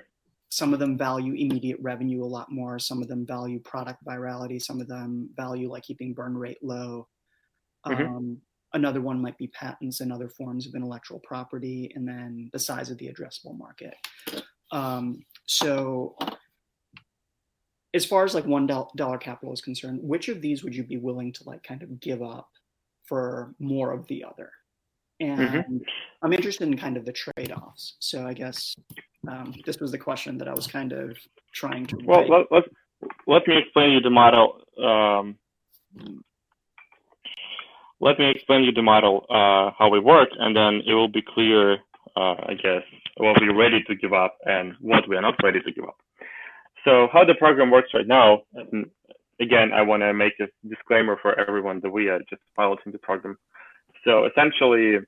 some 0.49 0.73
of 0.73 0.79
them 0.79 0.97
value 0.97 1.33
immediate 1.33 1.79
revenue 1.81 2.23
a 2.23 2.25
lot 2.25 2.51
more. 2.51 2.77
Some 2.77 3.01
of 3.01 3.07
them 3.07 3.25
value 3.25 3.59
product 3.59 4.03
virality. 4.05 4.61
Some 4.61 4.81
of 4.81 4.87
them 4.87 5.29
value 5.35 5.71
like 5.71 5.83
keeping 5.83 6.13
burn 6.13 6.37
rate 6.37 6.59
low. 6.61 7.07
Um, 7.85 8.41
another 8.75 9.01
one 9.01 9.21
might 9.21 9.37
be 9.37 9.47
patents 9.47 10.01
and 10.01 10.13
other 10.13 10.29
forms 10.29 10.67
of 10.67 10.75
intellectual 10.75 11.19
property, 11.19 11.91
and 11.95 12.07
then 12.07 12.49
the 12.53 12.59
size 12.59 12.91
of 12.91 12.97
the 12.99 13.11
addressable 13.11 13.57
market. 13.57 13.95
Um, 14.71 15.23
so, 15.47 16.15
as 17.93 18.05
far 18.05 18.25
as 18.25 18.35
like 18.35 18.45
one 18.45 18.67
dollar 18.67 19.17
capital 19.17 19.53
is 19.53 19.61
concerned, 19.61 19.99
which 20.03 20.27
of 20.27 20.41
these 20.41 20.63
would 20.63 20.75
you 20.75 20.83
be 20.83 20.97
willing 20.97 21.33
to 21.33 21.43
like 21.45 21.63
kind 21.63 21.81
of 21.81 21.99
give 21.99 22.21
up 22.21 22.49
for 23.05 23.55
more 23.59 23.91
of 23.93 24.05
the 24.07 24.23
other? 24.23 24.51
Mm-hmm. 25.21 25.41
And 25.41 25.63
mm-hmm. 25.63 25.77
I'm 26.21 26.33
interested 26.33 26.67
in 26.67 26.77
kind 26.77 26.97
of 26.97 27.05
the 27.05 27.13
trade 27.13 27.51
offs. 27.51 27.95
So, 27.99 28.27
I 28.27 28.33
guess 28.33 28.75
um, 29.27 29.55
this 29.65 29.79
was 29.79 29.91
the 29.91 29.97
question 29.97 30.37
that 30.37 30.49
I 30.49 30.53
was 30.53 30.67
kind 30.67 30.91
of 30.91 31.17
trying 31.53 31.85
to. 31.87 31.97
Well, 32.03 32.27
let, 32.27 32.51
let, 32.51 32.63
let 33.25 33.47
me 33.47 33.57
explain 33.57 33.91
you 33.91 34.01
the 34.01 34.09
model. 34.09 34.59
Um, 34.83 35.37
let 38.01 38.19
me 38.19 38.29
explain 38.31 38.63
you 38.63 38.71
the 38.73 38.81
model, 38.83 39.25
uh, 39.29 39.71
how 39.77 39.89
we 39.91 39.99
work, 39.99 40.29
and 40.39 40.55
then 40.55 40.81
it 40.87 40.93
will 40.93 41.07
be 41.09 41.23
clear, 41.23 41.73
uh, 42.15 42.35
I 42.49 42.55
guess, 42.61 42.83
what 43.17 43.37
we're 43.41 43.57
ready 43.57 43.83
to 43.87 43.95
give 43.95 44.13
up 44.13 44.37
and 44.45 44.73
what 44.81 45.07
we 45.09 45.15
are 45.17 45.21
not 45.21 45.35
ready 45.43 45.61
to 45.61 45.71
give 45.71 45.85
up. 45.85 45.97
So 46.85 47.07
how 47.13 47.25
the 47.25 47.35
program 47.35 47.71
works 47.71 47.89
right 47.93 48.07
now, 48.07 48.41
again, 49.41 49.71
I 49.73 49.83
want 49.83 50.03
to 50.03 50.13
make 50.13 50.33
a 50.41 50.47
disclaimer 50.67 51.17
for 51.21 51.39
everyone 51.39 51.81
that 51.83 51.91
we 51.91 52.09
are 52.09 52.19
just 52.29 52.41
piloting 52.55 52.91
the 52.93 52.99
program. 52.99 53.37
So 54.05 54.25
essentially, 54.27 54.99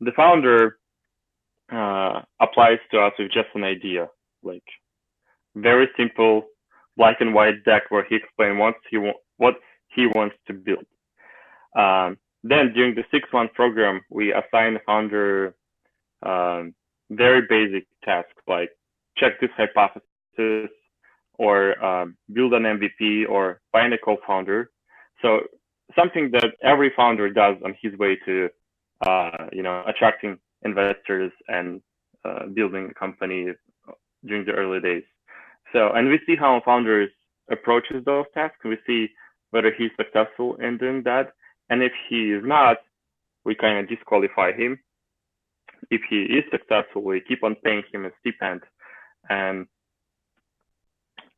the 0.00 0.12
founder 0.16 0.78
uh, 1.72 2.22
applies 2.40 2.78
to 2.92 3.00
us 3.00 3.14
with 3.18 3.32
just 3.32 3.48
an 3.54 3.64
idea, 3.64 4.08
like 4.44 4.64
very 5.56 5.88
simple 5.96 6.44
black 6.96 7.18
and 7.20 7.34
white 7.34 7.64
deck 7.64 7.84
where 7.90 8.04
he 8.08 8.16
explains 8.16 8.58
what 8.58 8.74
he 8.90 8.98
wa- 8.98 9.12
what 9.38 9.54
he 9.94 10.06
wants 10.06 10.36
to 10.46 10.52
build. 10.54 10.84
Um, 11.76 12.18
then 12.42 12.72
during 12.72 12.94
the 12.94 13.04
six 13.10 13.28
month 13.32 13.52
program, 13.54 14.00
we 14.10 14.32
assign 14.32 14.78
founder 14.84 15.54
um, 16.22 16.74
very 17.10 17.42
basic 17.48 17.86
tasks 18.04 18.42
like 18.46 18.70
check 19.16 19.40
this 19.40 19.50
hypothesis 19.56 20.70
or 21.34 21.84
um, 21.84 22.16
build 22.32 22.54
an 22.54 22.62
MVP 22.62 23.28
or 23.28 23.60
find 23.70 23.92
a 23.92 23.98
co-founder. 23.98 24.70
So 25.20 25.40
something 25.96 26.30
that 26.32 26.52
every 26.62 26.92
founder 26.96 27.30
does 27.30 27.56
on 27.64 27.76
his 27.80 27.96
way 27.98 28.18
to, 28.24 28.48
uh, 29.06 29.46
you 29.52 29.62
know, 29.62 29.82
attracting 29.86 30.38
investors 30.62 31.32
and 31.48 31.80
uh, 32.24 32.46
building 32.46 32.88
a 32.90 32.94
company 32.94 33.48
during 34.24 34.44
the 34.44 34.52
early 34.52 34.80
days. 34.80 35.04
So, 35.72 35.90
and 35.92 36.08
we 36.08 36.20
see 36.26 36.36
how 36.36 36.60
founders 36.64 37.10
approaches 37.50 38.04
those 38.04 38.26
tasks. 38.34 38.58
We 38.64 38.78
see 38.86 39.08
whether 39.50 39.72
he's 39.76 39.90
successful 39.96 40.56
in 40.56 40.78
doing 40.78 41.02
that. 41.04 41.32
And 41.72 41.82
if 41.82 41.92
he 42.06 42.32
is 42.32 42.42
not, 42.44 42.76
we 43.46 43.54
kind 43.54 43.78
of 43.78 43.88
disqualify 43.88 44.52
him. 44.52 44.78
If 45.90 46.02
he 46.10 46.24
is 46.24 46.44
successful, 46.50 47.02
we 47.02 47.22
keep 47.26 47.42
on 47.42 47.54
paying 47.64 47.82
him 47.90 48.04
a 48.04 48.10
stipend. 48.20 48.60
And 49.30 49.66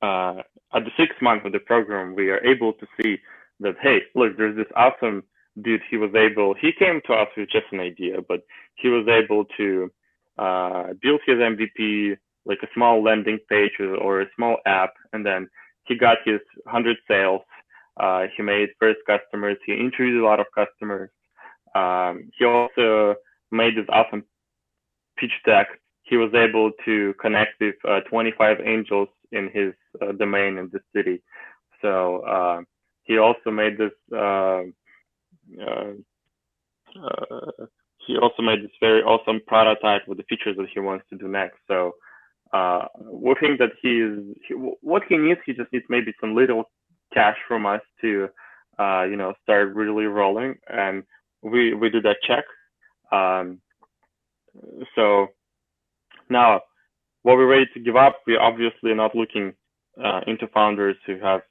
uh, 0.03 0.43
at 0.75 0.83
the 0.85 0.91
sixth 0.97 1.23
month 1.23 1.45
of 1.45 1.53
the 1.53 1.61
program, 1.61 2.17
we 2.17 2.31
are 2.31 2.45
able 2.45 2.73
to 2.73 2.87
see 3.01 3.19
that, 3.61 3.77
hey, 3.81 3.99
look, 4.17 4.37
there's 4.37 4.57
this 4.57 4.67
awesome 4.75 5.23
dude. 5.63 5.83
He 5.89 5.99
was 5.99 6.11
able, 6.17 6.53
he 6.61 6.73
came 6.77 7.01
to 7.07 7.13
us 7.13 7.29
with 7.37 7.49
just 7.51 7.67
an 7.71 7.79
idea, 7.79 8.17
but 8.29 8.41
he 8.75 8.89
was 8.89 9.07
able 9.07 9.45
to 9.57 9.89
uh, 10.37 10.95
build 11.01 11.21
his 11.25 11.37
MVP, 11.37 12.17
like 12.45 12.59
a 12.65 12.75
small 12.75 13.05
landing 13.05 13.39
page 13.49 13.79
or 13.79 14.23
a 14.23 14.27
small 14.35 14.57
app, 14.67 14.95
and 15.13 15.25
then 15.25 15.49
he 15.85 15.97
got 15.97 16.19
his 16.25 16.41
100 16.65 16.97
sales. 17.07 17.43
Uh, 17.99 18.27
he 18.37 18.43
made 18.43 18.71
first 18.81 18.99
customers. 19.07 19.57
He 19.67 19.73
introduced 19.73 20.23
a 20.23 20.25
lot 20.25 20.41
of 20.41 20.47
customers. 20.55 21.11
Um, 21.75 22.31
he 22.39 22.45
also 22.45 23.17
made 23.51 23.77
this 23.77 23.87
awesome 23.89 24.25
pitch 25.17 25.33
deck. 25.47 25.69
He 26.03 26.17
was 26.17 26.33
able 26.35 26.73
to 26.85 27.15
connect 27.21 27.61
with 27.61 27.77
uh, 27.89 28.01
25 28.11 28.59
angels 28.65 29.09
in 29.33 29.51
his 29.53 29.73
uh, 30.03 30.13
domain 30.13 30.59
in 30.59 30.71
the 30.73 30.81
city. 30.95 31.23
So 31.81 32.19
uh, 32.21 32.61
he 33.05 33.19
also 33.19 33.51
made 33.51 33.79
this. 33.79 33.93
Uh, 34.13 34.65
uh, 35.61 35.93
he 38.07 38.17
also 38.19 38.43
made 38.43 38.63
this 38.63 38.71
very 38.81 39.03
awesome 39.03 39.41
prototype 39.47 40.07
with 40.07 40.19
the 40.19 40.25
features 40.25 40.57
that 40.57 40.69
he 40.73 40.81
wants 40.81 41.05
to 41.11 41.17
do 41.17 41.27
next. 41.27 41.59
So 41.67 41.93
uh, 42.53 42.87
we 43.01 43.35
think 43.41 43.59
that 43.59 43.73
he 43.81 44.01
is 44.01 44.37
he, 44.47 44.55
what 44.55 45.03
he 45.09 45.17
needs. 45.17 45.41
He 45.45 45.53
just 45.53 45.73
needs 45.73 45.87
maybe 45.89 46.13
some 46.21 46.35
little 46.35 46.71
cash 47.15 47.37
from 47.49 47.67
us 47.67 47.81
to, 48.03 48.29
uh, 48.79 49.05
you 49.05 49.17
know, 49.17 49.33
start 49.43 49.75
really 49.75 50.07
rolling, 50.07 50.57
and 50.69 51.05
we 51.43 51.75
we 51.75 51.89
do 51.91 52.03
that 52.03 52.17
check. 52.27 52.45
Um, 53.13 53.61
so 54.95 55.29
now, 56.29 56.61
what 57.23 57.37
we're 57.37 57.47
ready 57.47 57.67
to 57.75 57.81
give 57.81 57.97
up, 57.97 58.21
we're 58.27 58.41
obviously 58.41 58.95
not 58.95 59.15
looking 59.15 59.55
uh, 60.03 60.21
into 60.27 60.49
founders 60.49 60.97
who 61.07 61.19
have 61.21 61.43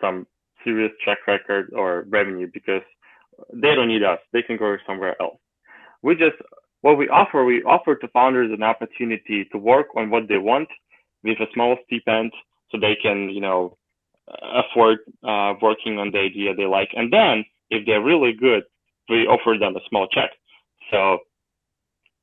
some 0.00 0.26
serious 0.64 0.92
track 1.02 1.18
record 1.26 1.72
or 1.74 2.04
revenue 2.08 2.48
because 2.52 2.82
they 3.52 3.74
don't 3.74 3.88
need 3.88 4.02
us. 4.02 4.18
They 4.32 4.42
can 4.42 4.56
go 4.56 4.76
somewhere 4.86 5.16
else. 5.20 5.38
We 6.02 6.14
just 6.14 6.36
what 6.82 6.96
we 6.96 7.08
offer, 7.08 7.44
we 7.44 7.62
offer 7.64 7.94
to 7.94 8.08
founders 8.08 8.50
an 8.52 8.62
opportunity 8.62 9.46
to 9.52 9.58
work 9.58 9.88
on 9.96 10.10
what 10.10 10.28
they 10.28 10.38
want 10.38 10.68
with 11.22 11.38
a 11.40 11.46
small 11.52 11.76
stipend 11.86 12.32
so 12.70 12.78
they 12.78 12.96
can, 13.00 13.28
you 13.28 13.40
know, 13.40 13.76
afford 14.42 14.98
uh, 15.24 15.54
working 15.62 15.98
on 15.98 16.10
the 16.12 16.18
idea 16.18 16.54
they 16.54 16.66
like. 16.66 16.90
And 16.94 17.12
then 17.12 17.44
if 17.70 17.86
they're 17.86 18.02
really 18.02 18.32
good, 18.32 18.64
we 19.08 19.26
offer 19.26 19.58
them 19.58 19.76
a 19.76 19.80
small 19.88 20.08
check. 20.08 20.30
So, 20.90 21.18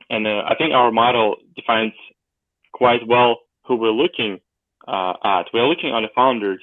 and 0.10 0.28
uh, 0.28 0.43
I 0.47 0.55
think 0.58 0.74
our 0.74 0.91
model 0.91 1.38
defines 1.55 1.93
quite 2.74 3.08
well 3.08 3.39
who 3.66 3.78
we're 3.78 3.91
looking 3.91 4.39
uh, 4.88 5.14
at. 5.24 5.45
We're 5.53 5.68
looking 5.68 5.91
at 5.91 6.01
the 6.01 6.10
founders 6.16 6.62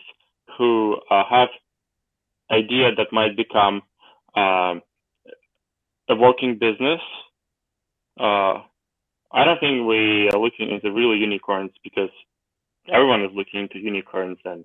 who 0.59 0.99
uh, 1.11 1.25
have 1.31 1.49
idea 2.51 2.95
that 2.97 3.09
might 3.13 3.37
become 3.37 3.83
um, 4.37 4.83
a 6.09 6.17
working 6.17 6.59
business 6.59 7.01
uh, 8.21 8.63
I 9.33 9.45
don't 9.45 9.61
think 9.61 9.87
we 9.89 10.31
are 10.33 10.41
looking 10.41 10.71
into 10.71 10.93
really 10.93 11.19
unicorns 11.19 11.73
because 11.85 12.11
everyone 12.93 13.23
is 13.25 13.31
looking 13.35 13.61
into 13.63 13.79
unicorns 13.79 14.39
and 14.45 14.65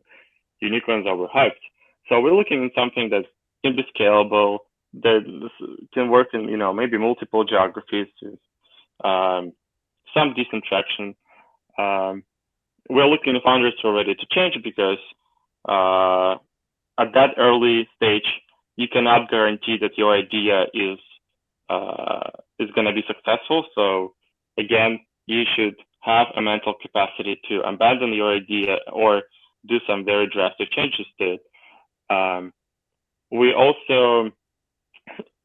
unicorns 0.61 1.05
are 1.07 1.15
overhyped. 1.15 1.63
So 2.07 2.19
we're 2.19 2.35
looking 2.35 2.65
at 2.65 2.71
something 2.73 3.09
that 3.09 3.25
can 3.63 3.75
be 3.75 3.85
scalable, 3.95 4.59
that 5.01 5.49
can 5.93 6.09
work 6.09 6.29
in, 6.33 6.49
you 6.49 6.57
know, 6.57 6.73
maybe 6.73 6.97
multiple 6.97 7.43
geographies, 7.43 8.07
um, 9.03 9.53
some 10.13 10.33
decent 10.33 10.63
traction. 10.67 11.15
Um, 11.77 12.23
we're 12.89 13.07
looking 13.07 13.35
at 13.35 13.43
founders 13.43 13.73
who 13.81 13.89
are 13.89 13.93
ready 13.93 14.15
to 14.15 14.25
change 14.31 14.55
because 14.63 14.97
uh, 15.67 16.33
at 16.99 17.13
that 17.13 17.35
early 17.37 17.87
stage, 17.95 18.25
you 18.75 18.87
cannot 18.87 19.29
guarantee 19.29 19.77
that 19.81 19.97
your 19.97 20.13
idea 20.13 20.63
is 20.73 20.97
uh, 21.69 22.29
is 22.57 22.69
going 22.71 22.87
to 22.87 22.93
be 22.93 23.03
successful. 23.07 23.65
So 23.75 24.13
again, 24.57 24.99
you 25.27 25.43
should 25.55 25.75
have 26.01 26.27
a 26.35 26.41
mental 26.41 26.73
capacity 26.81 27.39
to 27.47 27.61
abandon 27.61 28.13
your 28.13 28.33
idea 28.33 28.77
or 28.91 29.23
do 29.67 29.79
some 29.87 30.05
very 30.05 30.27
drastic 30.27 30.71
changes 30.71 31.05
to 31.19 31.33
it. 31.33 31.41
Um, 32.09 32.53
we 33.31 33.53
also 33.53 34.31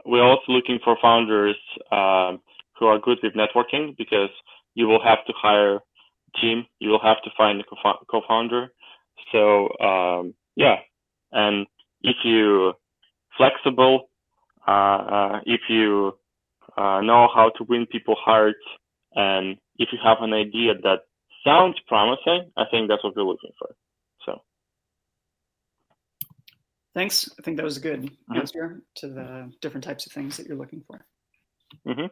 we're 0.05 0.23
also 0.23 0.45
looking 0.49 0.79
for 0.85 0.97
founders 1.01 1.57
um, 1.91 2.41
who 2.79 2.87
are 2.87 2.99
good 2.99 3.19
with 3.23 3.35
networking 3.35 3.97
because 3.97 4.31
you 4.75 4.87
will 4.87 5.03
have 5.03 5.25
to 5.27 5.33
hire 5.37 5.77
a 5.77 6.41
team, 6.41 6.67
you 6.79 6.91
will 6.91 7.03
have 7.03 7.23
to 7.23 7.31
find 7.37 7.61
a 7.61 7.65
co-founder. 8.11 8.69
So 9.33 9.69
um, 9.81 10.35
yeah, 10.57 10.77
and 11.33 11.67
if 12.03 12.17
you 12.25 12.75
flexible, 13.37 14.11
uh, 14.67 14.71
uh, 14.71 15.41
if 15.47 15.61
you 15.69 16.17
uh, 16.77 17.01
know 17.01 17.29
how 17.35 17.51
to 17.57 17.65
win 17.65 17.87
people 17.87 18.17
hearts, 18.19 18.59
and 19.15 19.57
if 19.79 19.89
you 19.93 19.99
have 20.03 20.19
an 20.21 20.33
idea 20.33 20.75
that 20.83 21.01
sounds 21.45 21.77
promising, 21.87 22.51
I 22.57 22.65
think 22.71 22.89
that's 22.89 23.05
what 23.05 23.17
we're 23.17 23.23
looking 23.23 23.53
for. 23.59 23.69
So. 24.27 24.41
Thanks. 26.95 27.29
I 27.39 27.43
think 27.43 27.57
that 27.57 27.65
was 27.65 27.77
a 27.77 27.81
good 27.81 28.03
mm-hmm. 28.03 28.37
answer 28.37 28.83
to 28.97 29.09
the 29.09 29.53
different 29.61 29.85
types 29.85 30.07
of 30.07 30.13
things 30.13 30.37
that 30.37 30.47
you're 30.47 30.57
looking 30.57 30.83
for. 30.87 31.05
Mm-hmm. 31.87 32.07